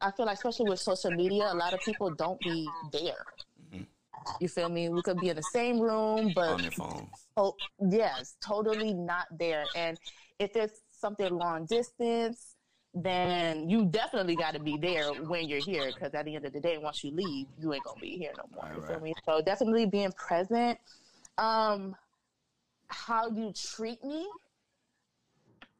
[0.00, 3.26] I feel like, especially with social media, a lot of people don't be there.
[3.72, 3.86] Mhm.
[4.40, 4.88] You feel me?
[4.88, 7.28] We could be in the same room, but on your phones.
[7.36, 9.66] Oh, yes, totally not there.
[9.76, 9.98] And
[10.38, 12.56] if it's something long distance,
[12.94, 16.52] then you definitely got to be there when you're here because at the end of
[16.52, 18.70] the day, once you leave, you ain't gonna be here no more.
[18.74, 19.14] You feel me?
[19.24, 20.78] So definitely being present.
[21.38, 21.96] Um,
[22.88, 24.28] how you treat me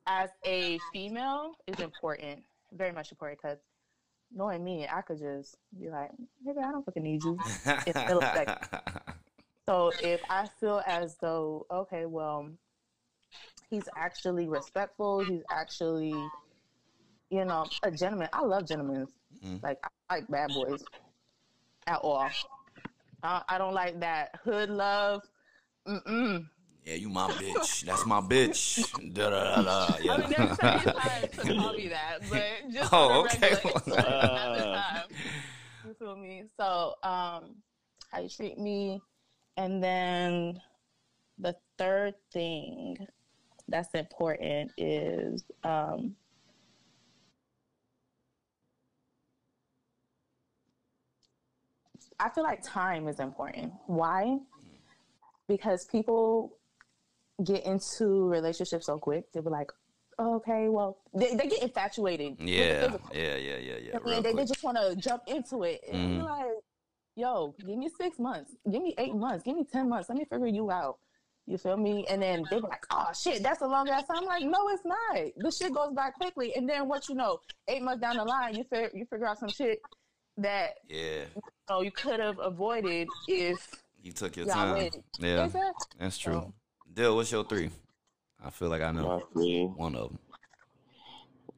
[0.06, 2.42] as a female is important,
[2.72, 3.58] very much important because
[4.34, 6.10] knowing me, I could just be like,
[6.46, 7.38] nigga, I don't fucking need you.
[8.36, 8.48] Like-
[9.68, 12.50] So if I feel as though, okay, well,
[13.70, 16.14] he's actually respectful, he's actually,
[17.30, 18.28] you know, a gentleman.
[18.32, 19.06] I love gentlemen.
[19.44, 19.62] Mhm.
[19.62, 19.78] Like
[20.10, 20.82] I like bad boys
[21.86, 22.28] at all.
[23.22, 25.22] I, I don't like that hood love.
[25.86, 26.48] Mm-mm.
[26.84, 27.82] Yeah, you my bitch.
[27.84, 28.90] That's my bitch.
[29.14, 29.94] Da da da da.
[30.10, 30.38] I mean, Yeah.
[30.38, 33.50] there's certain times to call me that, but just Oh, on okay.
[33.52, 35.02] regular, it's not the Uh.
[35.84, 36.44] You feel me?
[36.56, 37.56] So, um,
[38.10, 39.00] how you treat me,
[39.56, 40.60] and then
[41.38, 42.96] the third thing
[43.68, 46.14] that's important is um,
[52.20, 53.72] I feel like time is important.
[53.86, 54.38] Why?
[55.48, 56.56] Because people
[57.44, 59.30] get into relationships so quick.
[59.32, 59.70] They'll be like,
[60.18, 62.38] okay, well, they, they get infatuated.
[62.38, 63.98] the Yeah, yeah, yeah, yeah, yeah.
[63.98, 65.80] I mean, they, they just want to jump into it.
[65.90, 66.26] And you're mm-hmm.
[66.26, 66.52] like,
[67.16, 70.08] yo, give me six months, give me eight months, give me 10 months.
[70.08, 70.98] Let me figure you out.
[71.46, 72.06] You feel me?
[72.08, 74.18] And then they be like, oh shit, that's a long ass time.
[74.18, 75.32] I'm like, no, it's not.
[75.36, 76.54] This shit goes by quickly.
[76.54, 79.38] And then what you know, eight months down the line, you figure, you figure out
[79.38, 79.80] some shit
[80.38, 84.74] that Yeah, you, know, you could have avoided if you took your time.
[84.74, 85.02] waited.
[85.18, 85.48] Yeah,
[85.98, 86.32] that's true.
[86.32, 86.54] So-
[86.92, 87.70] Dill, what's your three?
[88.44, 89.72] I feel like I know Not me.
[89.76, 90.18] one of them.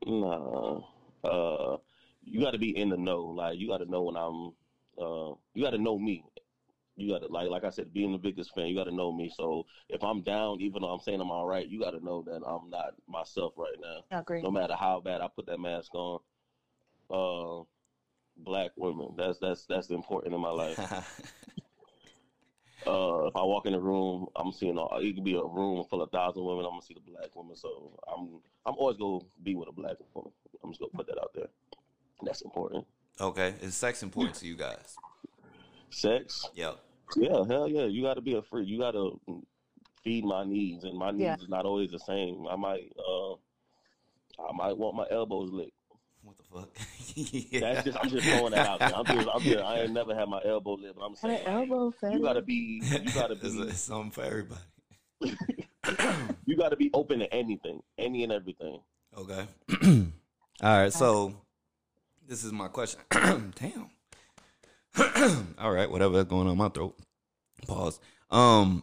[0.06, 0.80] Nah.
[1.24, 1.78] Uh,
[2.22, 3.22] you got to be in the know.
[3.22, 4.52] Like you got to know when I'm.
[4.96, 6.24] Uh, you got to know me.
[6.96, 9.12] You got to like, like I said, being the biggest fan, you got to know
[9.12, 9.32] me.
[9.34, 12.22] So if I'm down, even though I'm saying I'm all right, you got to know
[12.26, 14.04] that I'm not myself right now.
[14.16, 14.42] I agree.
[14.42, 16.20] No matter how bad I put that mask on.
[17.10, 17.64] Uh,
[18.38, 19.14] black women.
[19.16, 20.78] That's that's that's important in my life.
[22.86, 25.84] Uh, if I walk in a room, I'm seeing all, it could be a room
[25.88, 26.64] full of thousand women.
[26.64, 29.96] I'm gonna see the black woman, so I'm I'm always gonna be with a black
[30.14, 30.32] woman.
[30.62, 31.48] I'm just gonna put that out there.
[32.22, 32.86] That's important.
[33.20, 34.96] okay, is sex important to you guys?
[35.90, 36.48] Sex.
[36.54, 36.78] Yep.
[37.16, 37.84] Yeah, hell yeah.
[37.84, 38.68] You got to be a freak.
[38.68, 39.20] You got to
[40.02, 41.34] feed my needs, and my needs Yeah.
[41.36, 42.46] is not always the same.
[42.48, 43.32] I might, uh,
[44.42, 45.73] I might want my elbows licked.
[46.24, 46.70] What the fuck?
[47.14, 47.60] yeah.
[47.60, 48.96] That's just I'm just throwing that out there.
[48.96, 51.46] I'm just, I'm just I ain't never had my elbow licked, but I'm An saying
[51.46, 54.60] elbow you gotta be, you gotta be, it's something for everybody.
[56.46, 58.80] you gotta be open to anything, any and everything.
[59.16, 59.46] Okay.
[60.62, 60.92] All right.
[60.92, 61.34] So
[62.26, 63.00] this is my question.
[63.10, 63.90] Damn.
[65.58, 65.90] All right.
[65.90, 66.96] Whatever's going on in my throat.
[67.66, 68.00] Pause.
[68.30, 68.82] Um.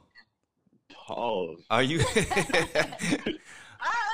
[0.94, 1.64] Pause.
[1.72, 2.02] Are you?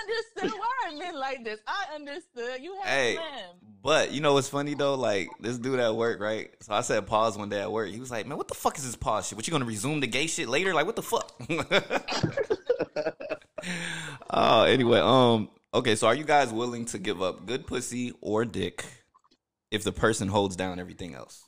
[0.07, 1.59] I understood why I meant like this.
[1.67, 2.61] I understood.
[2.61, 3.13] You had Hey.
[3.15, 3.43] a plan.
[3.83, 4.95] but you know what's funny though?
[4.95, 6.49] Like this dude at work, right?
[6.61, 7.89] So I said pause one day at work.
[7.89, 9.35] He was like, "Man, what the fuck is this pause shit?
[9.35, 10.73] What you gonna resume the gay shit later?
[10.73, 11.31] Like what the fuck?"
[14.29, 15.95] Oh, anyway, um, okay.
[15.95, 18.85] So are you guys willing to give up good pussy or dick
[19.71, 21.43] if the person holds down everything else?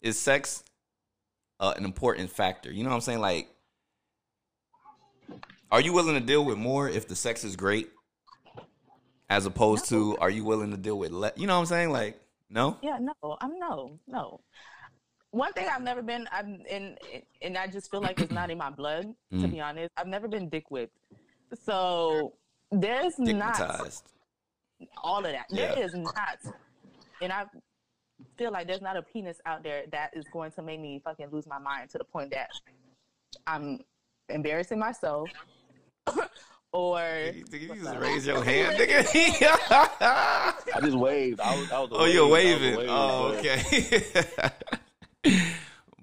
[0.00, 0.64] Is sex
[1.58, 2.72] uh, an important factor?
[2.72, 3.20] You know what I'm saying?
[3.20, 3.48] Like,
[5.70, 7.88] are you willing to deal with more if the sex is great,
[9.28, 11.90] as opposed to are you willing to deal with You know what I'm saying?
[11.90, 12.76] Like, no.
[12.82, 14.40] Yeah, no, I'm no, no.
[15.32, 16.96] One thing I've never been, I'm in,
[17.40, 19.14] and I just feel like it's not in my blood.
[19.30, 19.52] To Mm.
[19.52, 20.96] be honest, I've never been dick whipped,
[21.62, 22.32] so
[22.72, 23.60] there's not
[25.04, 25.46] all of that.
[25.50, 25.74] Yeah.
[25.74, 26.38] There is not,
[27.22, 27.44] and I
[28.36, 31.28] feel like there's not a penis out there that is going to make me fucking
[31.30, 32.48] lose my mind to the point that
[33.46, 33.78] I'm
[34.28, 35.30] embarrassing myself,
[36.72, 39.06] or Nigga, you just What's raise your hand, nigga.
[40.74, 41.40] I just waved.
[41.40, 42.74] I was, I was a oh, you're waving.
[42.74, 44.52] I was wave, Oh, but okay.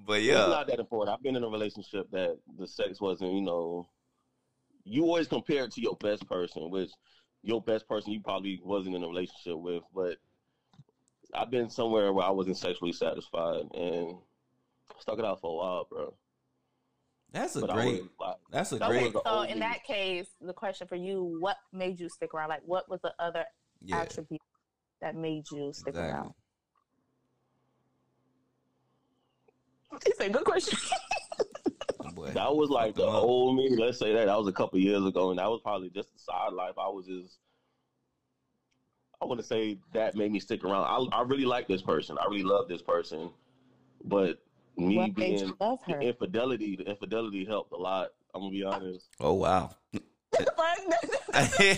[0.05, 1.15] but It's yeah, not that important.
[1.15, 3.87] I've been in a relationship that the sex wasn't, you know,
[4.83, 6.91] you always compare it to your best person, which
[7.43, 9.83] your best person you probably wasn't in a relationship with.
[9.93, 10.17] But
[11.33, 14.17] I've been somewhere where I wasn't sexually satisfied and
[14.99, 16.13] stuck it out for a while, bro.
[17.31, 18.03] That's a But great.
[18.19, 19.03] like, That's a that great.
[19.03, 22.33] was the so only- in that case, the question for you: What made you stick
[22.33, 22.49] around?
[22.49, 23.45] Like, what was the other
[23.81, 24.41] Yeah, attribute
[25.01, 26.11] that made you stick exactly.
[26.13, 26.33] around?
[30.05, 30.77] He said, "Good question."
[31.99, 32.31] Oh, boy.
[32.31, 33.23] that was like the them up.
[33.23, 33.75] old me.
[33.75, 36.19] Let's say that that was a couple years ago, and that was probably just the
[36.19, 36.75] side life.
[36.77, 37.39] I was just.
[39.19, 40.83] I want to say that made me stick around.
[41.11, 42.15] I, I really like this person.
[42.19, 43.31] I really love this person,
[44.05, 44.37] but
[44.77, 45.99] me what being love her?
[45.99, 48.09] the infidelity, the infidelity helped a lot.
[48.33, 49.07] I'm gonna be honest.
[49.19, 49.71] Oh wow.
[51.33, 51.77] It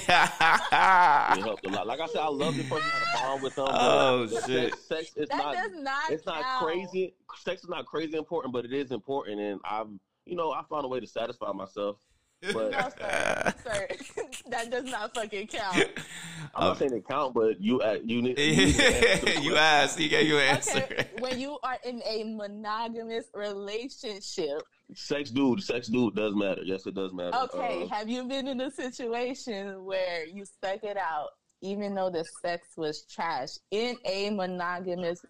[1.43, 1.87] helped a lot.
[1.87, 2.89] Like I said, I love this person.
[2.89, 3.67] I had a bond with them.
[3.69, 4.75] Oh, sex- shit.
[4.79, 5.53] Sex, is that not.
[5.55, 6.11] does not.
[6.11, 7.13] It's not crazy.
[7.37, 9.87] Sex is not crazy important, but it is important, and I've,
[10.25, 11.97] you know, I found a way to satisfy myself.
[12.41, 13.53] But No, sir.
[13.65, 13.87] sir.
[14.49, 15.75] that does not fucking count.
[16.55, 18.39] I'm not Um, saying it count, but you, uh, you need.
[18.39, 20.79] You, need to you asked, he gave you an answer.
[20.79, 24.61] Okay, when you are in a monogamous relationship,
[24.95, 25.61] Sex, dude.
[25.61, 26.61] Sex, dude, does matter.
[26.63, 27.37] Yes, it does matter.
[27.37, 31.27] okay, Uh, have you been in a situation where you stuck it out
[31.61, 35.21] even though the sex was trash in a monogamous?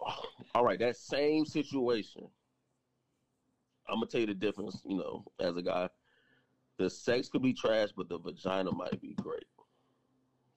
[0.54, 2.26] all right, that same situation.
[3.88, 4.80] I'm gonna tell you the difference.
[4.86, 5.88] You know, as a guy,
[6.78, 9.44] the sex could be trash, but the vagina might be great.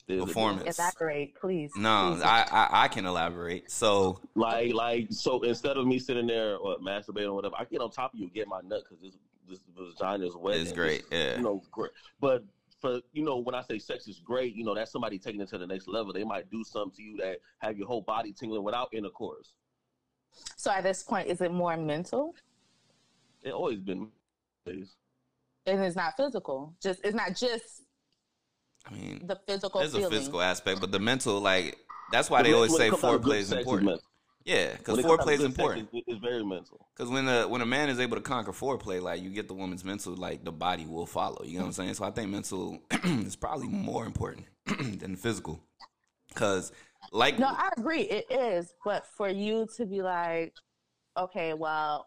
[0.07, 0.77] There's a Performance.
[0.77, 1.71] Elaborate, please.
[1.75, 2.23] No, please.
[2.23, 3.71] I, I I can elaborate.
[3.71, 7.81] So Like, like, so instead of me sitting there or masturbating or whatever, I get
[7.81, 9.17] on top of you, and get my nut because this
[9.49, 10.57] this vagina is wet.
[10.57, 11.09] it's great.
[11.09, 11.37] this- Yeah.
[11.37, 11.91] You know, great.
[12.19, 12.43] But
[12.79, 15.49] for you know, when I say sex is great, you know, that's somebody taking it
[15.49, 16.13] to the next level.
[16.13, 19.53] They might do something to you that have your whole body tingling without intercourse.
[20.55, 22.35] So at this point, is it more mental?
[23.41, 24.09] It always been.
[25.65, 26.75] And it's not physical.
[26.81, 27.83] Just it's not just
[28.87, 31.77] I mean, the physical there's a physical aspect, but the mental, like
[32.11, 33.85] that's why they always say comes down foreplay is important.
[33.85, 34.03] mental.
[34.43, 35.89] Yeah, because When it comes down to foreplay is good sex, important.
[35.91, 36.87] It's, it's very mental.
[36.95, 39.55] Because when a when a man is able to conquer foreplay, like you get the
[39.55, 41.43] woman's mental, like the body will follow.
[41.43, 41.93] You know what I'm saying?
[41.95, 45.59] So I think mental is probably more important than physical.
[46.27, 46.71] Because
[47.11, 48.01] like No, I agree.
[48.01, 50.53] It is, but for you to be like,
[51.17, 52.05] okay, well,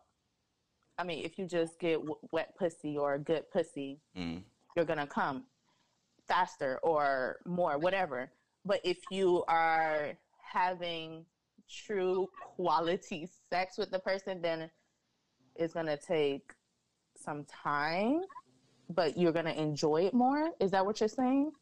[0.98, 4.42] I mean, if you just get w- wet pussy or good pussy, Mm.
[4.76, 5.44] you're gonna come
[6.26, 8.32] faster or more, whatever.
[8.64, 11.24] But if you are having
[11.68, 14.70] true quality sex with the person, then
[15.54, 16.52] it's gonna take
[17.16, 18.22] some time,
[18.90, 20.50] but you're gonna enjoy it more.
[20.60, 21.52] Is that what you're saying?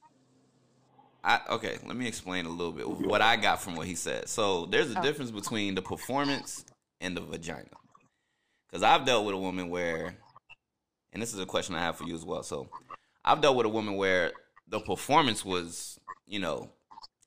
[1.24, 4.28] I, okay, let me explain a little bit what I got from what he said.
[4.28, 5.02] So there's a Oh.
[5.02, 6.64] difference between the performance
[7.00, 7.68] and the vagina.
[8.68, 10.16] Because I've dealt with a woman where,
[11.12, 12.42] and this is a question I have for you as well.
[12.42, 12.68] So
[13.24, 14.32] I've dealt with a woman where
[14.68, 16.70] the performance was, you know,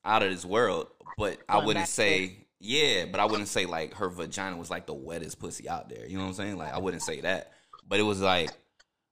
[0.04, 3.64] out of this world, but I wouldn't back to- say Yeah, but I wouldn't say
[3.64, 6.06] like her vagina was like the wettest pussy out there.
[6.06, 6.58] You know what I'm saying?
[6.58, 7.52] Like I wouldn't say that.
[7.88, 8.50] But it was like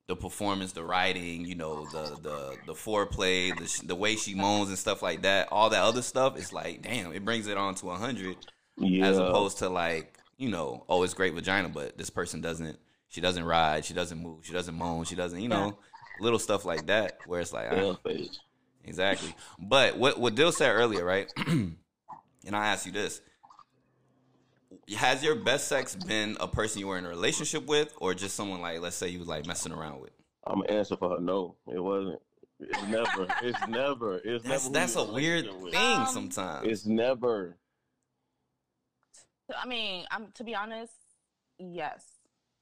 [0.07, 4.35] the performance, the writing, you know, the the the foreplay, the sh- the way she
[4.35, 5.49] moans and stuff like that.
[5.51, 8.37] All that other stuff It's like, damn, it brings it on to 100
[8.77, 9.07] Yeah.
[9.07, 12.79] as opposed to like, you know, oh, it's great vagina, but this person doesn't
[13.09, 15.79] she doesn't ride, she doesn't move, she doesn't moan, she doesn't, you know,
[16.21, 18.39] little stuff like that where it's like, yeah, ah, face.
[18.85, 19.35] Exactly.
[19.59, 21.31] But what what Dill said earlier, right?
[21.47, 21.77] and
[22.53, 23.21] I ask you this:
[24.97, 28.35] Has your best sex been a person you were in a relationship with, or just
[28.35, 30.13] someone like, let's say, you was like messing around with?
[30.47, 31.21] I'm gonna answer for her.
[31.21, 32.21] No, it wasn't.
[32.61, 33.27] It's never.
[33.43, 34.17] It's never.
[34.25, 34.73] It's That's never.
[34.73, 35.73] that's a weird relationship with.
[35.75, 36.67] thing Um, sometimes.
[36.67, 37.57] It's never.
[39.57, 40.93] I mean, I'm to be honest,
[41.59, 42.05] yes,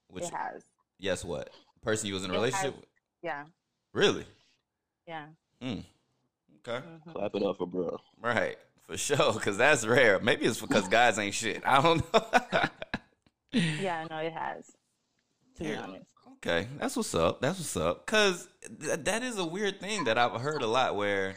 [0.08, 0.62] Which it has.
[0.98, 1.50] yes, what
[1.82, 2.86] person you was in a It has- relationship with?
[3.22, 3.44] Yeah,
[3.92, 4.26] Really?
[5.06, 5.26] yeah.
[5.62, 5.84] Mm.
[6.68, 6.84] Okay.
[6.86, 7.12] mhm.
[7.12, 7.98] Clap it up for bro.
[8.20, 8.56] Right.
[8.86, 9.32] For sure.
[9.32, 10.18] Because that's rare.
[10.20, 11.62] Maybe it's because guys ain't shit.
[11.64, 12.68] I don't know.
[13.52, 14.70] Yeah, no, it has.
[15.56, 16.04] To be honest.
[16.34, 17.40] Okay, that's what's up.
[17.40, 18.04] That's what's up.
[18.06, 18.48] Cause
[18.82, 20.94] th- that is a weird thing that I've heard a lot.
[20.96, 21.34] Where,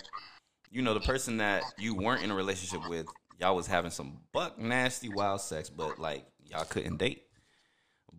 [0.69, 3.05] you know, the person that you weren't in a relationship with,
[3.39, 7.23] y'all was having some buck nasty wild sex, but like y'all couldn't date.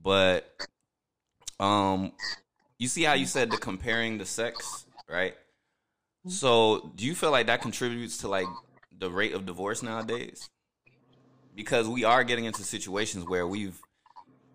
[0.02, 0.50] But,
[1.58, 2.12] um,
[2.78, 5.34] you see how you said the comparing the sex, right?
[6.26, 8.48] So, do you feel like that contributes to like
[8.98, 10.48] the rate of divorce nowadays?
[11.54, 13.78] Because we are getting into situations where we've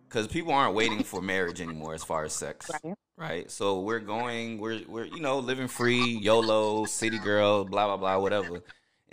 [0.08, 2.96] because people aren't waiting for marriage anymore as far as sex Right.
[3.18, 7.98] right so we're going we're we're you know living free yolo city girl blah blah
[7.98, 8.64] blah whatever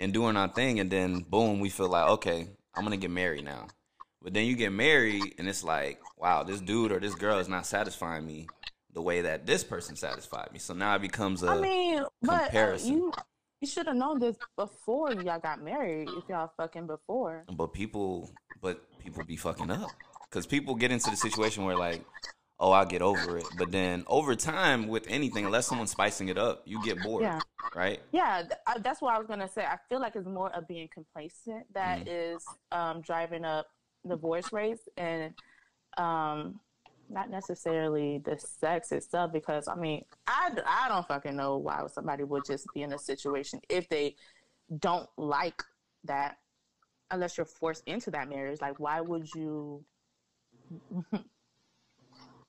[0.03, 3.45] and doing our thing and then boom we feel like okay i'm gonna get married
[3.45, 3.67] now
[4.21, 7.49] but then you get married and it's like wow this dude or this girl is
[7.49, 8.47] not satisfying me
[8.93, 12.33] the way that this person satisfied me so now it becomes a I mean, but
[12.33, 12.93] uh, comparison.
[12.93, 13.13] you
[13.63, 16.09] you should have known this before y'all got married.
[16.09, 17.45] If y'all fucking before.
[17.49, 18.29] but people
[18.61, 19.89] but people be fucking up
[20.29, 22.03] because people get into the situation where like
[22.59, 26.37] oh i'll get over it but then over time with anything unless someone's spicing it
[26.37, 27.39] up you get bored Yeah.
[27.75, 29.63] right Yeah, th- I, that's what I was gonna say.
[29.65, 32.35] I feel like it's more of being complacent that Mm.
[32.35, 33.65] is um, driving up
[34.07, 35.33] divorce rates, and
[35.97, 36.59] um,
[37.09, 39.31] not necessarily the sex itself.
[39.33, 42.99] Because I mean, I I don't fucking know why somebody would just be in a
[42.99, 44.15] situation if they
[44.79, 45.63] don't like
[46.03, 46.37] that,
[47.09, 48.61] unless you're forced into that marriage.
[48.61, 49.83] Like, why would you?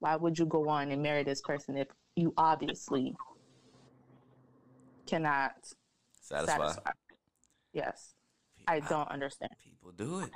[0.05, 3.17] why would you go on and marry this person if you obviously
[5.07, 5.53] cannot
[6.21, 6.91] satisfy satisfy.
[7.73, 8.13] Yes,
[8.69, 9.53] I don't understand.
[9.65, 10.31] people do it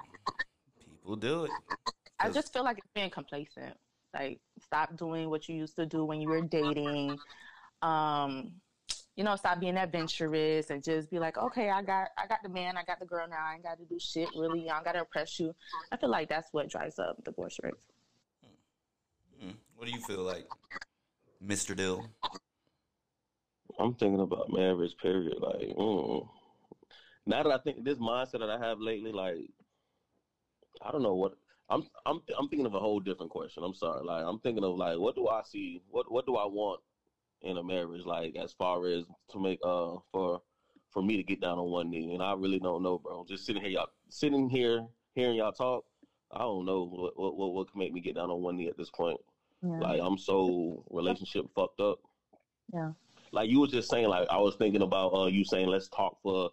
[0.80, 1.50] people do it
[2.18, 3.76] I just feel like it's being complacent.
[4.12, 7.18] Like, stop doing what you used to do when you were dating.
[7.82, 8.54] Um,
[9.14, 12.48] you know, stop being adventurous and just be like, okay, I got, I got the
[12.48, 13.44] man, I got the girl now.
[13.48, 14.68] I ain't got to do shit really.
[14.68, 15.54] I don't got to impress you.
[15.92, 17.76] I feel like that's what drives up divorce rates.
[19.78, 20.44] What do you feel like
[21.40, 22.04] mr dill
[23.78, 24.96] I'm thinking about marriage.
[25.00, 25.36] Period.
[25.40, 26.28] Like, mm.
[27.26, 29.50] now that I think this mindset that I have lately, like,
[30.82, 31.34] I don't know what
[31.68, 31.84] I'm.
[32.06, 32.20] I'm.
[32.36, 33.62] I'm thinking of a whole different question.
[33.62, 34.04] I'm sorry.
[34.04, 35.82] Like, I'm thinking of like, what do I see?
[35.90, 36.80] What What do I want
[37.42, 38.04] in a marriage?
[38.04, 40.42] Like, as far as to make uh for
[40.90, 43.24] for me to get down on one knee, and I really don't know, bro.
[43.28, 45.84] Just sitting here, y'all sitting here hearing y'all talk.
[46.32, 48.68] I don't know what what what, what can make me get down on one knee
[48.68, 49.20] at this point.
[49.62, 49.78] Yeah.
[49.78, 51.98] Like, I'm so relationship fucked up
[52.72, 52.92] yeah.
[53.32, 56.18] like you was just saying, like I was thinking about uh, you saying let's talk
[56.22, 56.50] for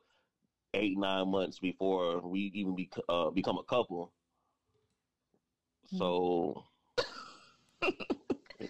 [0.73, 4.11] eight nine months before we even be, uh, become a couple.
[5.97, 6.63] So,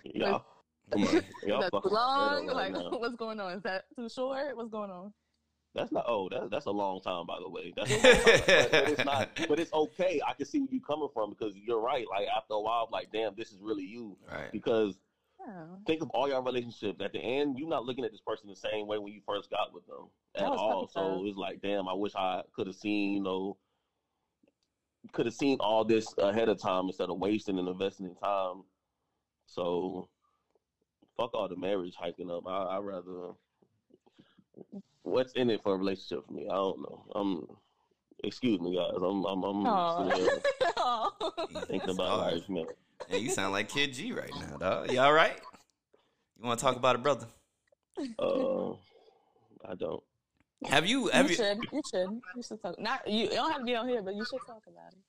[0.03, 0.39] yeah,
[0.91, 2.47] come on, y'all That's long.
[2.47, 2.89] right Like, now.
[2.91, 3.53] what's going on?
[3.53, 4.57] Is that too short?
[4.57, 5.13] What's going on?
[5.75, 6.05] That's not.
[6.07, 7.73] Oh, that's that's a long time, by the way.
[7.75, 9.29] That's a long time, but, but it's not.
[9.49, 10.21] But it's okay.
[10.25, 12.05] I can see where you're coming from because you're right.
[12.09, 14.17] Like after a while, I'm like damn, this is really you.
[14.31, 14.95] right Because
[15.39, 15.65] Yeah.
[15.85, 17.01] think of all your relationships.
[17.01, 19.49] At the end, you're not looking at this person the same way when you first
[19.51, 20.87] got with them at all.
[20.87, 21.27] So tough.
[21.27, 23.57] it's like, damn, I wish I could have seen, you know,
[25.11, 28.63] could have seen all this ahead of time instead of wasting and investing in time.
[29.45, 30.07] So
[31.17, 32.47] fuck all the marriage hiking up.
[32.47, 33.33] I I rather
[35.05, 36.47] what's in it for a relationship for me.
[36.49, 37.05] I don't know.
[37.15, 37.47] I'm
[38.23, 38.91] excuse me guys.
[38.95, 40.09] I'm I'm I'm Aw.
[40.09, 40.41] sitting here
[40.77, 41.09] Aw.
[41.67, 42.33] thinking about hard.
[42.33, 42.65] life, man.
[43.07, 44.91] Hey, you sound like Kid G right now, dog.
[44.91, 45.39] You all right?
[46.37, 47.27] You want to talk about it, brother?
[48.19, 48.71] Uh
[49.67, 50.03] I don't.
[50.65, 51.05] Have you?
[51.05, 51.35] you Have you?
[51.35, 51.57] should.
[51.71, 52.21] You should.
[52.35, 52.79] You should talk.
[52.79, 53.23] Not you.
[53.25, 54.99] You don't have to be on here, but you should talk about it.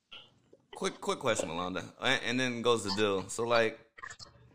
[0.74, 3.28] Quick, quick question, Melanda, and, and then goes the deal.
[3.28, 3.78] So, like,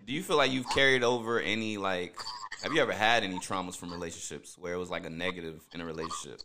[0.05, 2.15] do you feel like you've carried over any like?
[2.61, 5.81] Have you ever had any traumas from relationships where it was like a negative in
[5.81, 6.41] a relationship?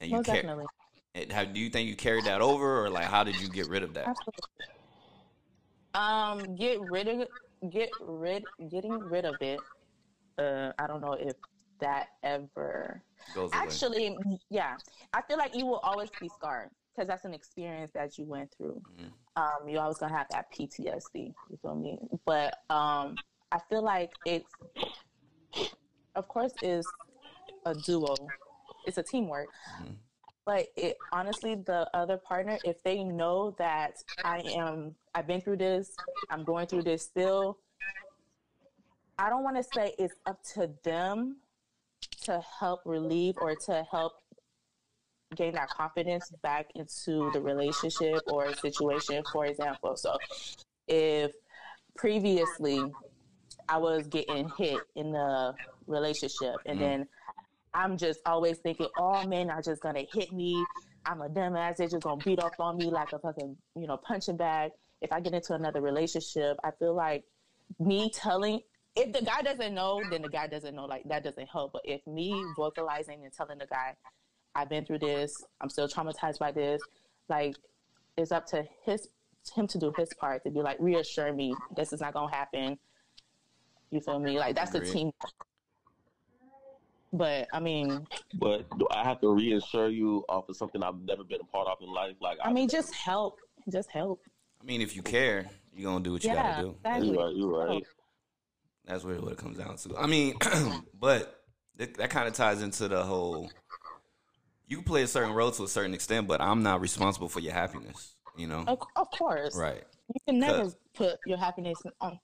[0.00, 0.66] And you Most car- definitely.
[1.14, 3.68] And How do you think you carried that over, or like how did you get
[3.68, 4.06] rid of that?
[4.08, 4.42] Absolutely.
[5.94, 7.28] Um, get rid of
[7.70, 9.64] get rid getting rid of it.
[10.38, 11.34] Uh, I don't know if
[11.80, 13.02] that ever
[13.34, 13.62] Goes away.
[13.64, 14.18] actually.
[14.50, 14.76] Yeah,
[15.12, 18.50] I feel like you will always be scarred because that's an experience that you went
[18.56, 18.80] through.
[18.98, 19.10] Mhm.
[19.36, 21.34] Um, you always gonna have that PTSD.
[21.50, 21.98] You feel me?
[22.24, 23.18] But um,
[23.52, 24.50] I feel like it's,
[26.14, 26.86] of course, is
[27.66, 28.14] a duo.
[28.86, 29.48] It's a teamwork.
[29.80, 29.96] Mhm.
[30.44, 35.58] But it honestly, the other partner, if they know that I am, I've been through
[35.58, 35.94] this,
[36.30, 37.58] I'm going through this still.
[39.18, 41.36] I don't want to say it's up to them
[42.22, 44.14] to help relieve or to help
[45.36, 49.96] gain that confidence back into the relationship or situation, for example.
[49.96, 50.16] So
[50.88, 51.32] if
[51.94, 52.90] previously
[53.72, 55.54] I was getting hit in the
[55.86, 56.80] relationship and Mhm.
[56.80, 57.08] then
[57.72, 60.62] I'm just always thinking, oh men are just gonna hit me.
[61.06, 61.76] I'm a dumbass.
[61.76, 64.72] They're just gonna beat up on me like a fucking, you know, punching bag.
[65.00, 67.24] If I get into another relationship, I feel like
[67.78, 68.60] me telling
[68.94, 70.84] if the guy doesn't know, then the guy doesn't know.
[70.84, 71.72] Like that doesn't help.
[71.72, 73.96] But if me vocalizing and telling the guy,
[74.54, 76.82] I've been through this, I'm still traumatized by this,
[77.30, 77.56] like
[78.18, 79.08] it's up to his
[79.54, 82.78] him to do his part to be like reassure me this is not gonna happen.
[83.92, 84.38] You feel me?
[84.38, 84.92] Like that's the Agreed.
[84.92, 85.12] team.
[87.12, 91.22] But I mean, But do I have to reassure you off of something I've never
[91.22, 92.16] been a part of in life?
[92.20, 93.38] Like I mean, just help,
[93.70, 94.20] just help.
[94.60, 96.76] I mean, if you care, you're gonna do what you yeah, gotta do.
[96.80, 97.08] exactly.
[97.10, 97.36] you're right.
[97.36, 97.82] You're right.
[98.86, 99.96] That's really what it comes down to.
[99.96, 100.34] I mean,
[100.98, 101.42] but
[101.76, 103.50] that, that kind of ties into the whole.
[104.66, 107.52] You play a certain role to a certain extent, but I'm not responsible for your
[107.52, 108.14] happiness.
[108.38, 109.84] You know, Of, of course, right?
[110.08, 112.18] you can never put your happiness on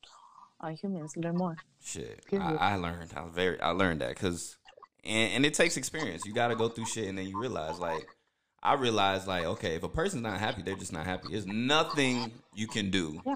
[0.61, 1.17] on humans.
[1.17, 1.57] Learn more.
[1.85, 3.13] Shit, I, I learned.
[3.17, 3.61] I was very.
[3.61, 4.57] I learned that because,
[5.05, 6.25] and, and it takes experience.
[6.27, 8.07] You got to go through shit, and then you realize, like,
[8.63, 11.29] I realized, like, okay, if a person's not happy, they're just not happy.
[11.31, 13.21] There's nothing you can do.
[13.25, 13.35] Yeah.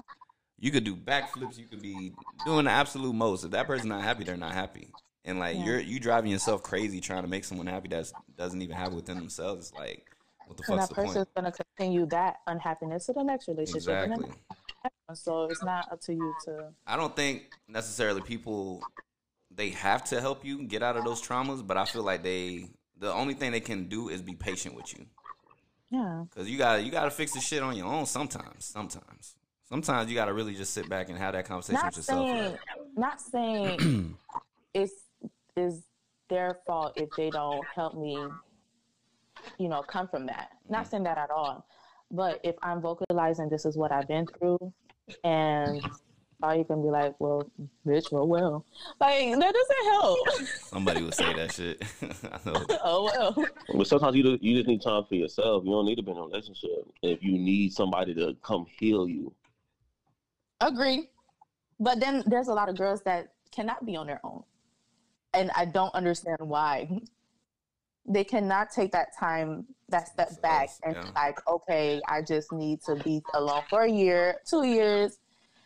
[0.59, 1.57] You could do backflips.
[1.57, 2.13] You could be
[2.45, 3.43] doing the absolute most.
[3.43, 4.89] If that person's not happy, they're not happy.
[5.25, 5.65] And like Yeah.
[5.65, 9.17] you're you driving yourself crazy trying to make someone happy that doesn't even have within
[9.17, 9.69] themselves.
[9.71, 10.05] It's like,
[10.47, 11.35] what the And fuck's that the person's point?
[11.35, 13.75] gonna continue that unhappiness to the next relationship.
[13.77, 14.29] Exactly.
[15.13, 16.69] So it's not up to you to.
[16.87, 18.81] I don't think necessarily people
[19.55, 22.69] they have to help you get out of those traumas, but I feel like they
[22.97, 25.05] the only thing they can do is be patient with you
[25.91, 26.23] Yeah.
[26.29, 28.65] because you got to you got to fix the shit on your own sometimes.
[28.65, 29.35] Sometimes,
[29.67, 32.27] sometimes you got to really just sit back and have that conversation Not with yourself.
[32.27, 32.57] saying,
[32.95, 34.17] not saying
[34.73, 34.93] it's
[35.55, 35.83] is
[36.29, 38.17] their fault if they don't help me.
[39.57, 40.51] You know, come from that.
[40.69, 40.89] Not mm-hmm.
[40.91, 41.65] saying that at all.
[42.13, 44.59] But if I'm vocalizing, this is what I've been through,
[45.23, 45.81] and
[46.43, 47.49] all you can be like, well,
[47.87, 48.65] bitch, well, well,
[49.01, 50.19] like that doesn't help.
[50.59, 51.81] Somebody would say that shit.
[52.31, 52.65] I know.
[52.83, 53.45] oh well.
[53.75, 55.63] But sometimes you you just need time for yourself.
[55.65, 59.07] You don't need to be in a relationship if you need somebody to come heal
[59.07, 59.33] you.
[60.61, 61.09] Agree.
[61.79, 64.43] But then there's a lot of girls that cannot be on their own.
[65.33, 67.01] And I don't understand why.
[68.05, 71.03] They cannot take that time, that step back and yeah.
[71.03, 75.19] be like, okay, I just need to be alone for a year, two years.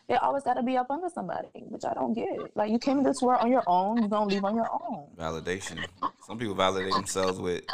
[0.08, 2.56] They always got to be up under somebody, which I don't get.
[2.56, 4.68] Like, you came to this world on your own, you're going to leave on your
[4.72, 5.06] own.
[5.18, 5.84] Validation.
[6.26, 7.64] Some people validate themselves with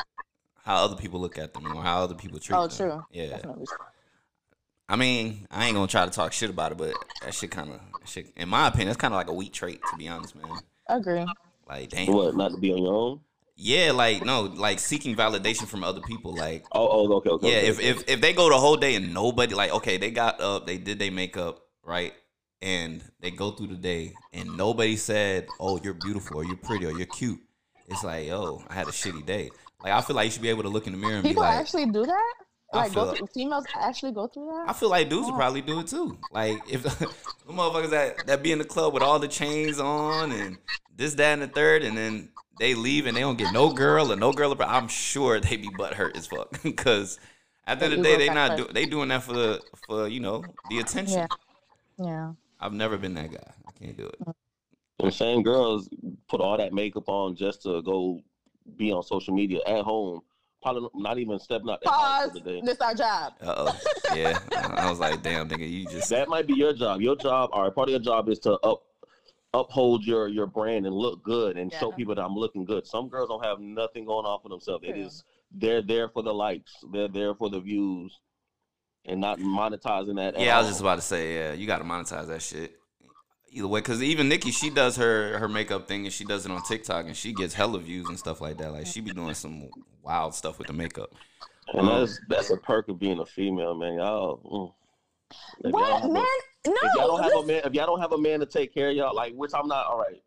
[0.65, 2.65] how other people look at them or how other people treat them.
[2.65, 2.91] Oh, them.
[2.91, 3.05] true.
[3.13, 3.37] Yeah.
[3.37, 3.67] Definitely.
[4.89, 7.71] I mean, I ain't gonna try to talk shit about it, but that shit kind
[7.71, 10.35] of, shit, in my opinion, that's kind of like a weak trait, to be honest,
[10.35, 10.47] man.
[10.89, 11.25] I Agree.
[11.69, 12.13] Like, damn.
[12.13, 12.37] What?
[12.37, 13.21] Not to be on your own?
[13.57, 16.35] Yeah, like no, like seeking validation from other people.
[16.35, 17.51] Like, Oh, oh, okay, okay.
[17.51, 17.89] yeah, okay, if okay.
[17.89, 20.77] if if they go the whole day and nobody, like, okay, they got up, they
[20.77, 22.13] did their makeup, right,
[22.63, 26.87] and they go through the day and nobody said, "Oh, you're beautiful," or "You're pretty,"
[26.87, 27.41] or "You're cute."
[27.89, 29.51] It's like, oh, I had a shitty day.
[29.83, 31.43] Like, I feel like you should be able to look in the mirror and People
[31.43, 32.35] be like, actually do that?
[32.73, 34.71] I Like, go through, females actually go through that?
[34.71, 35.37] I feel like dudes would oh.
[35.37, 36.19] probably do it too.
[36.33, 37.07] Like if the
[37.49, 40.57] motherfuckers that that be in the club with all the chains on and
[40.97, 44.13] this, that, and the third, and then they leave and they don't get no girl
[44.13, 44.55] or no girl.
[44.61, 47.19] I'm sure they be butt hurt as fuck because
[47.67, 50.09] at the end of the day they not do, they doing that for the for
[50.09, 51.27] you know the attention.
[51.99, 52.05] Yeah.
[52.05, 52.33] Yeah.
[52.61, 53.53] I've never been that guy.
[53.67, 54.21] I can't do it.
[55.01, 55.89] And same girls
[56.29, 58.23] put all that makeup on just to go
[58.77, 60.21] be on social media at home.
[60.63, 62.29] Probably not even stepping out that Pause.
[62.29, 62.63] for the day.
[62.65, 63.35] This our job.
[63.43, 63.81] Uh oh.
[64.15, 64.39] Yeah.
[64.57, 67.03] I was like, damn, nigga, you just That might be your job.
[67.03, 68.83] Your job, or part of your job, is to up
[69.55, 72.87] uphold your your brand and look good and show people that I'm looking good.
[72.87, 74.85] Some girls don't have nothing going on for themselves.
[74.85, 75.03] It True.
[75.03, 76.73] is they're there for the likes.
[76.93, 78.19] They're there for the views,
[79.05, 80.35] and not monetizing that.
[80.35, 80.71] at Yeah, I was all.
[80.73, 82.79] just about to say, yeah, you got to monetize that shit.
[83.51, 86.51] Either way, because even Nikki, she does her her makeup thing and she does it
[86.51, 88.73] on TikTok and she gets hella views and stuff like that.
[88.73, 89.69] Like she be doing some
[90.03, 91.15] wild stuff with the makeup.
[91.73, 93.95] And Um, that's that's a perk of being a female, man.
[93.95, 94.41] Y'all.
[94.45, 94.75] mm.
[95.65, 96.25] If y'all What man?
[96.67, 96.73] No.
[96.83, 98.91] if y'all don't have a man, if y'all don't have a man to take care
[98.91, 100.23] of y'all, like which I'm not, all right.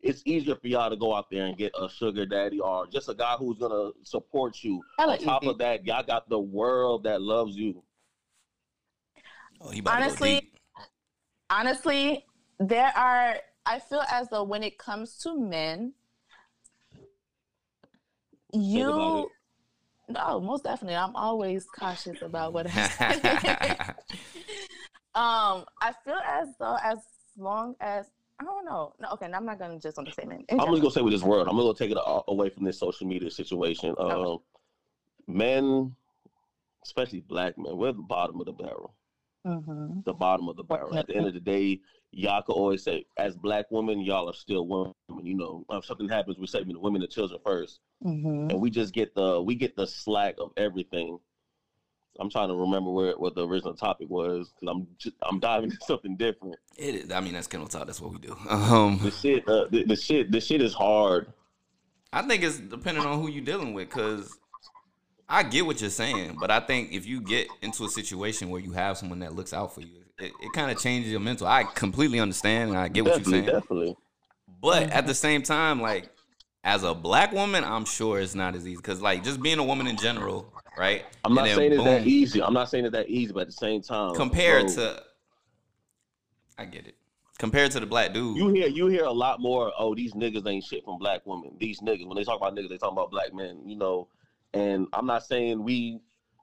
[0.00, 3.08] It's easier for y'all to go out there and get a sugar daddy or just
[3.08, 4.82] a guy who's gonna support you.
[4.98, 5.50] Hella On top easy.
[5.50, 7.82] of that, y'all got the world that loves you.
[9.62, 10.52] Oh, he about to go Honestly,
[11.48, 12.26] honestly,
[12.58, 13.36] there are.
[13.66, 15.94] I feel as though when it comes to men,
[18.52, 19.30] you.
[20.06, 20.96] No, most definitely.
[20.96, 22.88] I'm always cautious about what I
[23.96, 24.04] say.
[25.14, 26.98] um, I feel as though as
[27.36, 28.06] long as
[28.40, 28.92] I don't know.
[29.00, 30.30] No, okay, I'm not gonna just on the same.
[30.32, 31.98] In I'm just gonna say with this word, I'm gonna take it
[32.28, 33.94] away from this social media situation.
[33.98, 34.44] Um, Okay.
[35.28, 35.94] men,
[36.84, 38.94] especially black men, we're at the bottom of the barrel.
[39.46, 40.04] Mhm.
[40.04, 40.96] The bottom of the barrel.
[40.96, 44.34] At the end of the day, y'all can always say, as black women, y'all are
[44.34, 44.94] still women.
[45.22, 48.50] You know, if something happens, we say the women and children first, Mhm.
[48.50, 51.20] and we just get the we get the slack of everything.
[52.20, 55.70] I'm trying to remember where what the original topic was because I'm just, I'm diving
[55.70, 56.56] into something different.
[56.76, 57.86] It is, I mean, that's Kennel Talk.
[57.86, 58.36] That's what we do.
[58.48, 61.32] Um, The shit, uh, the, the shit, the shit is hard.
[62.12, 64.38] I think it's depending on who you're dealing with, because
[65.28, 68.60] I get what you're saying, but I think if you get into a situation where
[68.60, 71.46] you have someone that looks out for you, it, it kind of changes your mental.
[71.46, 73.96] I completely understand and I get what you're saying, definitely.
[74.60, 76.10] but at the same time, like
[76.64, 79.64] as a black woman, I'm sure it's not as easy because like just being a
[79.64, 81.04] woman in general, right?
[81.24, 82.42] I'm And not then saying it's that easy.
[82.42, 85.02] I'm not saying it's that easy, but at the same time, compared bro, to,
[86.58, 86.94] I get it.
[87.38, 89.72] Compared to the black dude, you hear you hear a lot more.
[89.76, 91.50] Oh, these niggas ain't shit from black women.
[91.58, 93.60] These niggas, when they talk about niggas, they talk about black men.
[93.66, 94.06] You know,
[94.54, 95.98] and I'm not saying we.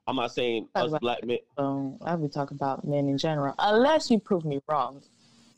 [0.06, 1.38] I'm not saying Talk us about- black men.
[1.56, 5.00] Um, I would talk about men in general, unless you prove me wrong.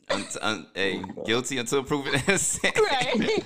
[0.09, 2.77] un- un- hey, guilty until proven innocent.
[2.79, 3.43] Right.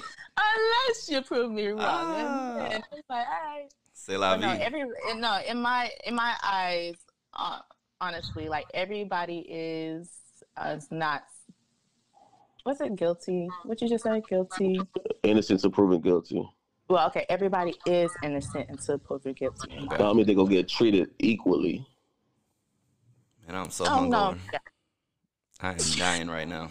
[0.55, 1.79] Unless you prove me wrong.
[1.81, 2.57] Ah.
[2.65, 3.67] And, and it's like, all right.
[3.93, 4.57] C'est la But no, vie.
[4.61, 4.83] every
[5.17, 6.95] no, in my in my eyes,
[7.33, 7.59] uh,
[7.99, 10.09] honestly, like everybody is
[10.57, 11.23] uh, is not.
[12.65, 12.95] Was it?
[12.95, 13.47] Guilty?
[13.63, 14.21] What you just said?
[14.29, 14.79] Guilty.
[15.23, 16.47] Innocent to proven guilty.
[16.89, 19.71] Well, okay, everybody is innocent until proven guilty.
[19.71, 20.03] in my Okay.
[20.03, 21.85] I mean, they gonna get treated equally.
[23.47, 24.17] And I'm so Oh no!
[24.17, 24.39] hungover.
[25.61, 26.69] I am dying right now.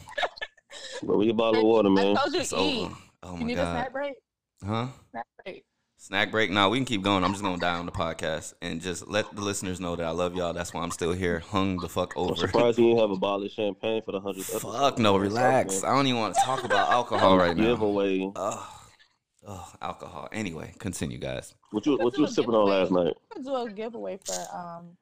[1.03, 2.17] Bro, we get a bottle of water, I man.
[2.17, 2.85] told you It's to eat.
[2.87, 2.95] over.
[3.23, 3.73] Oh You my need a god.
[3.75, 4.15] snack break.
[4.65, 4.87] Huh?
[5.11, 5.65] Snack break.
[6.01, 6.51] Snack break?
[6.51, 7.25] No, we can keep going.
[7.25, 10.11] I'm just gonna die on the podcast and just let the listeners know that I
[10.11, 10.53] love y'all.
[10.53, 12.35] That's why I'm still here, hung the fuck I'm over.
[12.37, 14.73] surprised you didn't have a bottle of champagne for the hundredth episode.
[14.79, 15.83] Fuck no, relax.
[15.83, 17.65] I don't even want to talk about alcohol right now.
[17.65, 18.31] Giveaway.
[18.37, 18.81] Oh,
[19.49, 20.29] oh, alcohol.
[20.31, 21.55] Anyway, continue, guys.
[21.73, 23.15] What you what you was sipping on last night?
[23.37, 24.97] I'm do a giveaway for um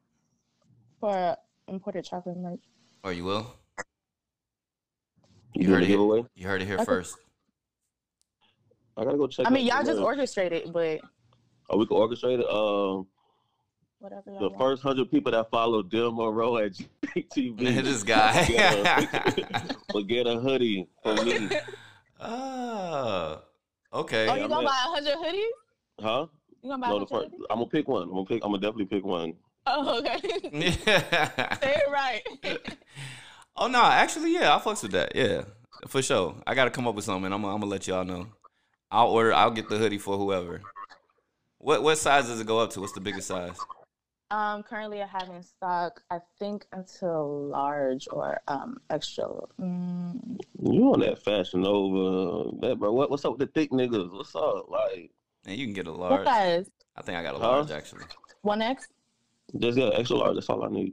[0.98, 1.36] for
[1.68, 2.60] imported chocolate merch.
[3.04, 3.54] Or you will?
[5.54, 5.88] You, You doing heard a it.
[5.88, 6.24] giveaway?
[6.34, 6.84] You heard it here Okay.
[6.86, 7.16] first.
[8.96, 9.46] I gotta go check.
[9.46, 10.06] I mean, out y'all just merch.
[10.06, 11.00] orchestrated, but
[11.68, 12.48] Oh, we can orchestrate it.
[12.48, 13.06] Um,
[13.98, 14.22] whatever.
[14.26, 14.58] The want.
[14.58, 17.58] first hundred people that follow Dill Monroe at GTV.
[17.84, 18.46] this guy.
[19.94, 21.48] will get a hoodie from me.
[22.20, 23.40] oh,
[23.92, 24.28] okay.
[24.28, 25.50] Oh, you I gonna meant- buy a hundred hoodies?
[26.00, 26.26] Huh?
[26.62, 27.34] You gonna buy No, a the hundred first.
[27.34, 27.44] hoodies?
[27.50, 28.02] I'm gonna pick one.
[28.04, 28.44] I'm gonna pick.
[28.44, 29.34] I'm gonna definitely pick one.
[29.66, 30.20] Oh, okay.
[30.52, 31.54] Yeah.
[31.60, 32.22] Say it right.
[33.56, 35.14] oh no, actually, yeah, I fucks with that.
[35.16, 35.42] Yeah,
[35.88, 36.36] for sure.
[36.46, 37.32] I gotta come up with something.
[37.32, 38.28] I'm, I'm gonna let y'all know.
[38.90, 39.32] I'll order.
[39.32, 40.62] I'll get the hoodie for whoever.
[41.58, 42.80] What what size does it go up to?
[42.80, 43.58] What's the biggest size?
[44.30, 46.02] um, currently I have in stock.
[46.10, 49.26] I think until large or um extra.
[49.60, 52.92] Mm, You on that fashion over that, bro?
[52.92, 54.10] What, what's up with the thick niggas?
[54.12, 54.68] What's up?
[54.68, 55.10] Like,
[55.46, 56.10] And you can get a large.
[56.10, 56.26] what large.
[56.26, 56.70] size?
[56.96, 57.48] I think I got a Huh?
[57.48, 58.04] large actually.
[58.42, 58.86] One X?
[59.58, 60.34] just yeah, extra large.
[60.34, 60.92] That's all I need.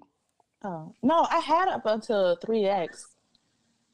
[0.64, 3.16] Oh no, I had up until three X,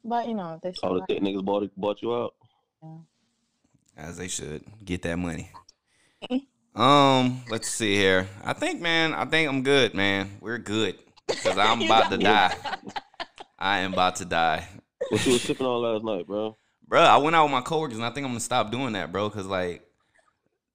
[0.04, 0.68] but you know they.
[0.68, 2.34] All still the thick niggas bought bought you out.
[4.00, 5.50] As they should get that money.
[6.74, 8.26] Um, let's see here.
[8.42, 10.38] I think, man, I think I'm good, man.
[10.40, 10.96] We're good
[11.26, 12.54] because I'm about to die.
[13.58, 14.66] I am about to die.
[15.10, 16.56] What you was sipping on last night, bro?
[16.88, 17.02] bro.
[17.02, 19.28] I went out with my coworkers, and I think I'm gonna stop doing that, bro.
[19.28, 19.82] Cause like,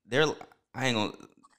[0.08, 0.28] they're
[0.76, 1.14] I ain't gonna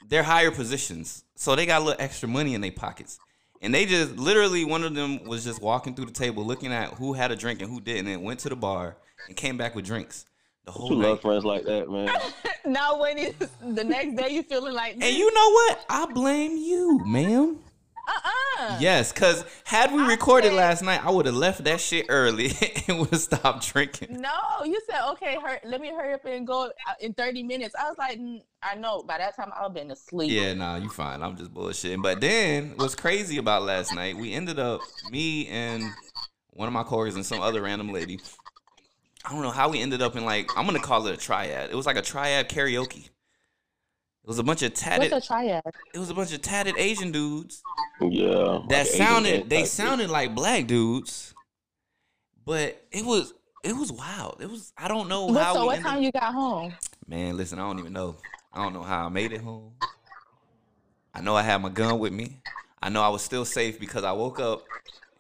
[0.09, 3.19] they're higher positions, so they got a little extra money in their pockets,
[3.61, 6.95] and they just literally one of them was just walking through the table, looking at
[6.95, 9.75] who had a drink and who didn't, and went to the bar and came back
[9.75, 10.27] with drinks
[10.67, 11.09] the whole You night.
[11.09, 12.11] love friends like that, man.
[12.67, 15.85] now when it's the next day, you feeling like And you know what?
[15.89, 17.59] I blame you, ma'am.
[18.09, 18.77] uh-uh.
[18.81, 22.07] Yes, because had we I recorded said- last night, I would have left that shit
[22.09, 22.51] early
[22.89, 24.21] and would have stopped drinking.
[24.21, 24.31] No,
[24.65, 25.37] you said okay.
[25.41, 26.71] Hur- let me hurry up and go uh,
[27.01, 27.75] in thirty minutes.
[27.79, 29.03] I was like, "Mm, I know.
[29.03, 30.31] By that time, I've been asleep.
[30.33, 31.23] Yeah, nah, you fine.
[31.23, 32.03] I'm just bullshitting.
[32.03, 34.81] But then what's crazy about last night, we ended up,
[35.11, 35.85] me and
[36.51, 38.19] one of my coworkers and some other random lady.
[39.27, 41.71] I don't know how we ended up in like, I'm gonna call it a triad.
[41.71, 43.07] It was like a triad karaoke.
[43.07, 45.11] It was a bunch of tatted.
[45.13, 45.49] What's tatted.
[45.49, 45.75] a triad?
[45.95, 47.63] It was a bunch of tatted Asian dudes
[48.01, 48.61] Yeah.
[48.69, 49.49] that like sounded.
[49.51, 51.35] They type sounded like black dudes,
[52.45, 53.35] but it was
[53.65, 54.37] it was wild.
[54.41, 54.73] It was.
[54.79, 55.55] I don't know What, how.
[55.55, 56.75] so we what ended- time you got home?
[57.09, 58.17] Man, listen, I don't even know.
[58.53, 59.73] I don't know how I made it home.
[61.15, 62.37] I know I had my gun with me.
[62.83, 64.65] I know I was still safe because I woke up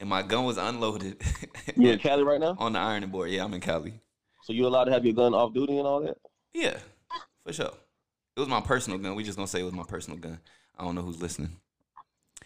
[0.01, 1.23] and my gun was unloaded
[1.77, 2.57] You in Cali right now?
[2.59, 3.31] on the ironing board.
[3.31, 4.01] Yeah, I'm in Cali.
[4.45, 6.17] So you allowed to have your gun off duty and all that?
[6.53, 6.79] Yeah,
[7.45, 7.73] for sure.
[8.37, 9.15] It was my personal gun.
[9.15, 10.39] We just gonna say it was my personal gun.
[10.79, 11.57] I don't know who's listening.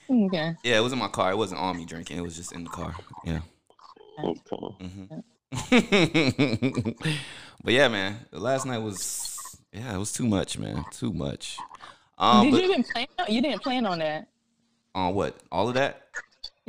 [0.09, 0.55] Okay.
[0.65, 1.31] Yeah, it was in my car.
[1.33, 2.19] It wasn't on me drinking.
[2.19, 2.95] It was just in the car.
[3.25, 3.41] Yeah.
[4.23, 4.37] Okay.
[7.65, 9.37] but yeah, man, last night was
[9.73, 11.59] yeah, it was too much, man, too much.
[12.19, 13.07] Um, Did but you even plan?
[13.29, 14.29] You didn't plan on that.
[14.95, 15.37] on what?
[15.51, 16.03] All of that?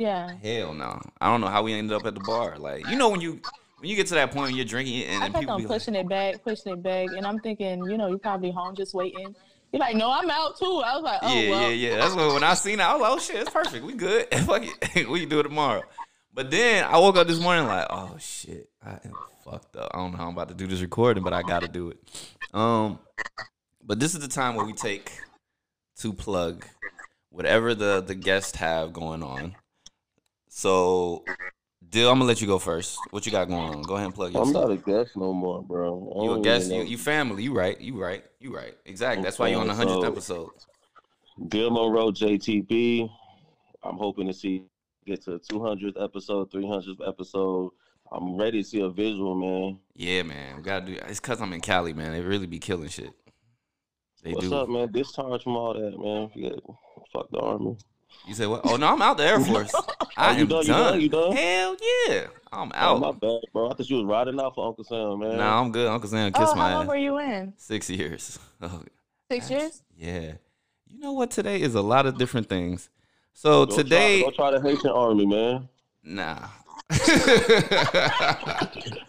[0.02, 0.32] Yeah.
[0.42, 1.00] Hell no.
[1.20, 2.58] I don't know how we ended up at the bar.
[2.58, 3.40] Like you know when you
[3.78, 5.54] when you get to that point when you're drinking it and I then kept people
[5.54, 8.18] on be like, pushing it back, pushing it back, and I'm thinking, you know, you're
[8.18, 9.34] probably home just waiting.
[9.72, 10.82] You're like, no, I'm out too.
[10.84, 11.62] I was like, oh yeah, well.
[11.62, 11.96] yeah, yeah.
[11.98, 13.84] That's what when I seen it, I was like, oh shit, it's perfect.
[13.84, 14.26] We good.
[14.44, 15.08] Fuck it.
[15.08, 15.82] we can do it tomorrow.
[16.34, 19.12] But then I woke up this morning like, oh shit, I am
[19.44, 19.90] fucked up.
[19.94, 21.98] I don't know how I'm about to do this recording, but I gotta do it.
[22.52, 22.98] Um,
[23.84, 25.12] but this is the time where we take
[25.98, 26.66] to plug
[27.32, 29.54] whatever the the guests have going on.
[30.54, 31.24] So,
[31.88, 32.98] Dill, I'm gonna let you go first.
[33.08, 33.82] What you got going on?
[33.82, 36.14] Go ahead and plug your I'm not a guest no more, bro.
[36.14, 36.70] I You a guest?
[36.70, 37.42] You, you family?
[37.42, 37.80] You right?
[37.80, 38.22] You right?
[38.38, 38.76] You right?
[38.84, 39.24] Exactly.
[39.24, 40.50] That's why you're on the hundredth so- episode.
[41.48, 43.10] Dill Monroe, JTB.
[43.82, 44.64] I'm hoping to see
[45.06, 47.70] get to 200th episode, 300th episode.
[48.12, 49.78] I'm ready to see a visual, man.
[49.96, 50.58] Yeah, man.
[50.58, 50.98] We gotta do.
[51.08, 52.12] It's cause I'm in Cali, man.
[52.12, 53.14] They really be killing shit.
[54.22, 54.54] They What's do.
[54.54, 54.92] up, man?
[54.92, 56.28] Discharge from all that, man.
[56.28, 56.60] Forget,
[57.10, 57.78] fuck the army.
[58.26, 58.60] You say what?
[58.64, 59.72] Oh no, I'm out the Air Force.
[59.74, 59.84] Oh,
[60.16, 60.62] I you am done?
[60.62, 60.92] You done.
[60.92, 61.00] done?
[61.00, 61.36] You done?
[61.36, 61.76] Hell
[62.08, 63.20] yeah, I'm Oh, my out.
[63.20, 63.70] bad, bro.
[63.70, 65.38] I thought you was riding out for Uncle Sam, man.
[65.38, 65.88] Nah, I'm good.
[65.88, 66.88] Uncle Sam kiss Oh, my how long ass.
[66.88, 67.52] were you in?
[67.56, 68.38] Six years.
[68.62, 68.82] Oh,
[69.30, 69.82] Six years?
[69.96, 70.34] yeah.
[70.86, 71.30] You know what?
[71.32, 72.88] Today is a lot of different things.
[73.32, 75.68] So Go today, try, go try the Haitian army, man.
[76.04, 76.38] nah.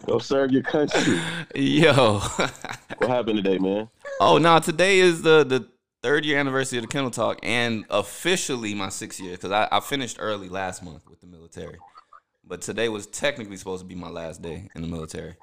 [0.06, 1.20] Go serve your country.
[1.54, 2.18] Yo.
[2.98, 3.88] what happened today, man?
[4.20, 5.66] Oh no, today is the the
[6.04, 9.80] third year anniversary of the Kennel Talk and officially my sixth year because I, I
[9.80, 11.78] finished early last month with the military.
[12.46, 15.34] But today was technically supposed to be my last day in the military.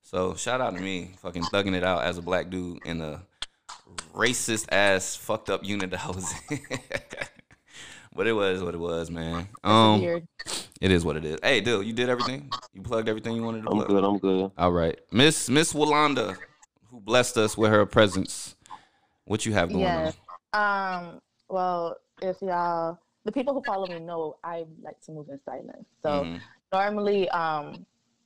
[0.00, 3.20] So shout out to me, fucking thugging it out as a black dude in a
[4.14, 6.60] racist ass fucked up unit that I was in.
[8.16, 9.48] but it was what it was, man.
[9.62, 10.26] Um Weird.
[10.80, 11.38] it is what it is.
[11.42, 12.50] Hey, dude, you did everything?
[12.72, 13.88] You plugged everything you wanted to I'm plug?
[13.88, 14.02] good.
[14.02, 14.50] I'm good.
[14.56, 14.98] All right.
[15.12, 16.38] Miss Miss Walanda,
[16.90, 18.55] who blessed us with her presence.
[19.26, 20.04] What you have going on?
[20.06, 20.16] Yes.
[20.52, 25.40] Um, well, if y'all, the people who follow me know I like to move in
[25.44, 25.86] silence.
[26.02, 26.24] So on?
[26.24, 26.40] Mhm.
[26.72, 27.84] normally, um,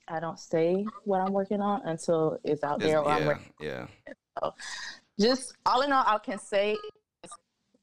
[0.09, 2.89] I don't say what I'm working on until it's out there.
[3.01, 3.55] It's- Or I'm yeah, working.
[3.61, 3.87] yeah.
[5.19, 6.77] Just all in all, I can say
[7.25, 7.31] is,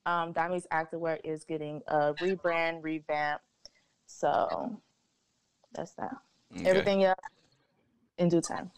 [0.06, 3.42] um, Diamond's Activewear is getting a rebrand, revamp.
[4.06, 4.80] So
[5.74, 6.16] that's that.
[6.56, 6.70] Okay.
[6.70, 7.20] Everything else
[8.18, 8.72] in due time.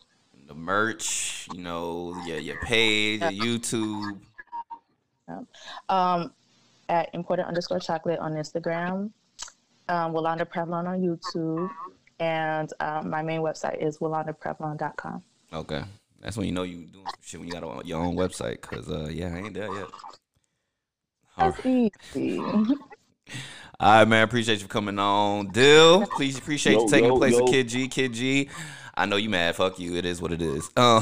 [0.48, 4.22] The merch, you know, yeah, your page, your YouTube.
[5.90, 6.34] Um,
[6.88, 9.12] at imported underscore chocolate on Instagram,
[9.88, 11.70] um, Walanda Prevlon on YouTube,
[12.20, 15.24] and um, my main website is walandaprevlon.com.
[15.54, 15.84] Okay.
[16.22, 18.60] That's when you know you doing some shit when you got a- your own website.
[18.62, 19.88] Cause uh yeah, I ain't there yet.
[21.38, 21.92] All That's right.
[22.14, 22.40] easy.
[23.82, 24.24] All right, man.
[24.24, 25.48] Appreciate you for coming on.
[25.52, 27.46] Dill, please appreciate Yo, you taking yo, the place yo.
[27.46, 27.88] of Kid G.
[27.88, 28.50] Kid G.
[28.96, 29.56] I know you mad.
[29.56, 29.96] Fuck you.
[29.96, 30.70] It is what it is.
[30.76, 31.00] Uh,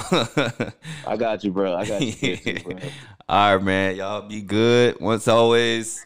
[1.07, 1.73] I got you, bro.
[1.73, 2.13] I got you.
[2.13, 2.77] Kid, bro.
[3.29, 3.95] All right, man.
[3.97, 5.01] Y'all be good.
[5.01, 6.05] Once always,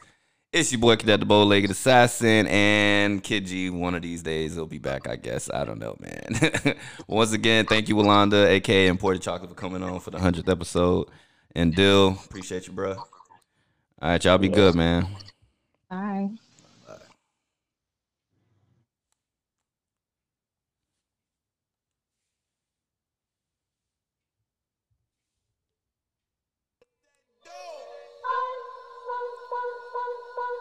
[0.52, 3.70] it's your boy Cadet the Bow Legged Assassin and Kid G.
[3.70, 5.48] One of these days he'll be back, I guess.
[5.54, 6.76] I don't know, man.
[7.08, 11.10] Once again, thank you, Walanda, aka Imported Chocolate, for coming on for the hundredth episode.
[11.54, 12.94] And Dill, appreciate you, bro.
[12.94, 13.06] All
[14.02, 15.08] right, y'all be good, man.
[15.92, 16.30] Bye.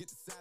[0.00, 0.39] Get the nigga.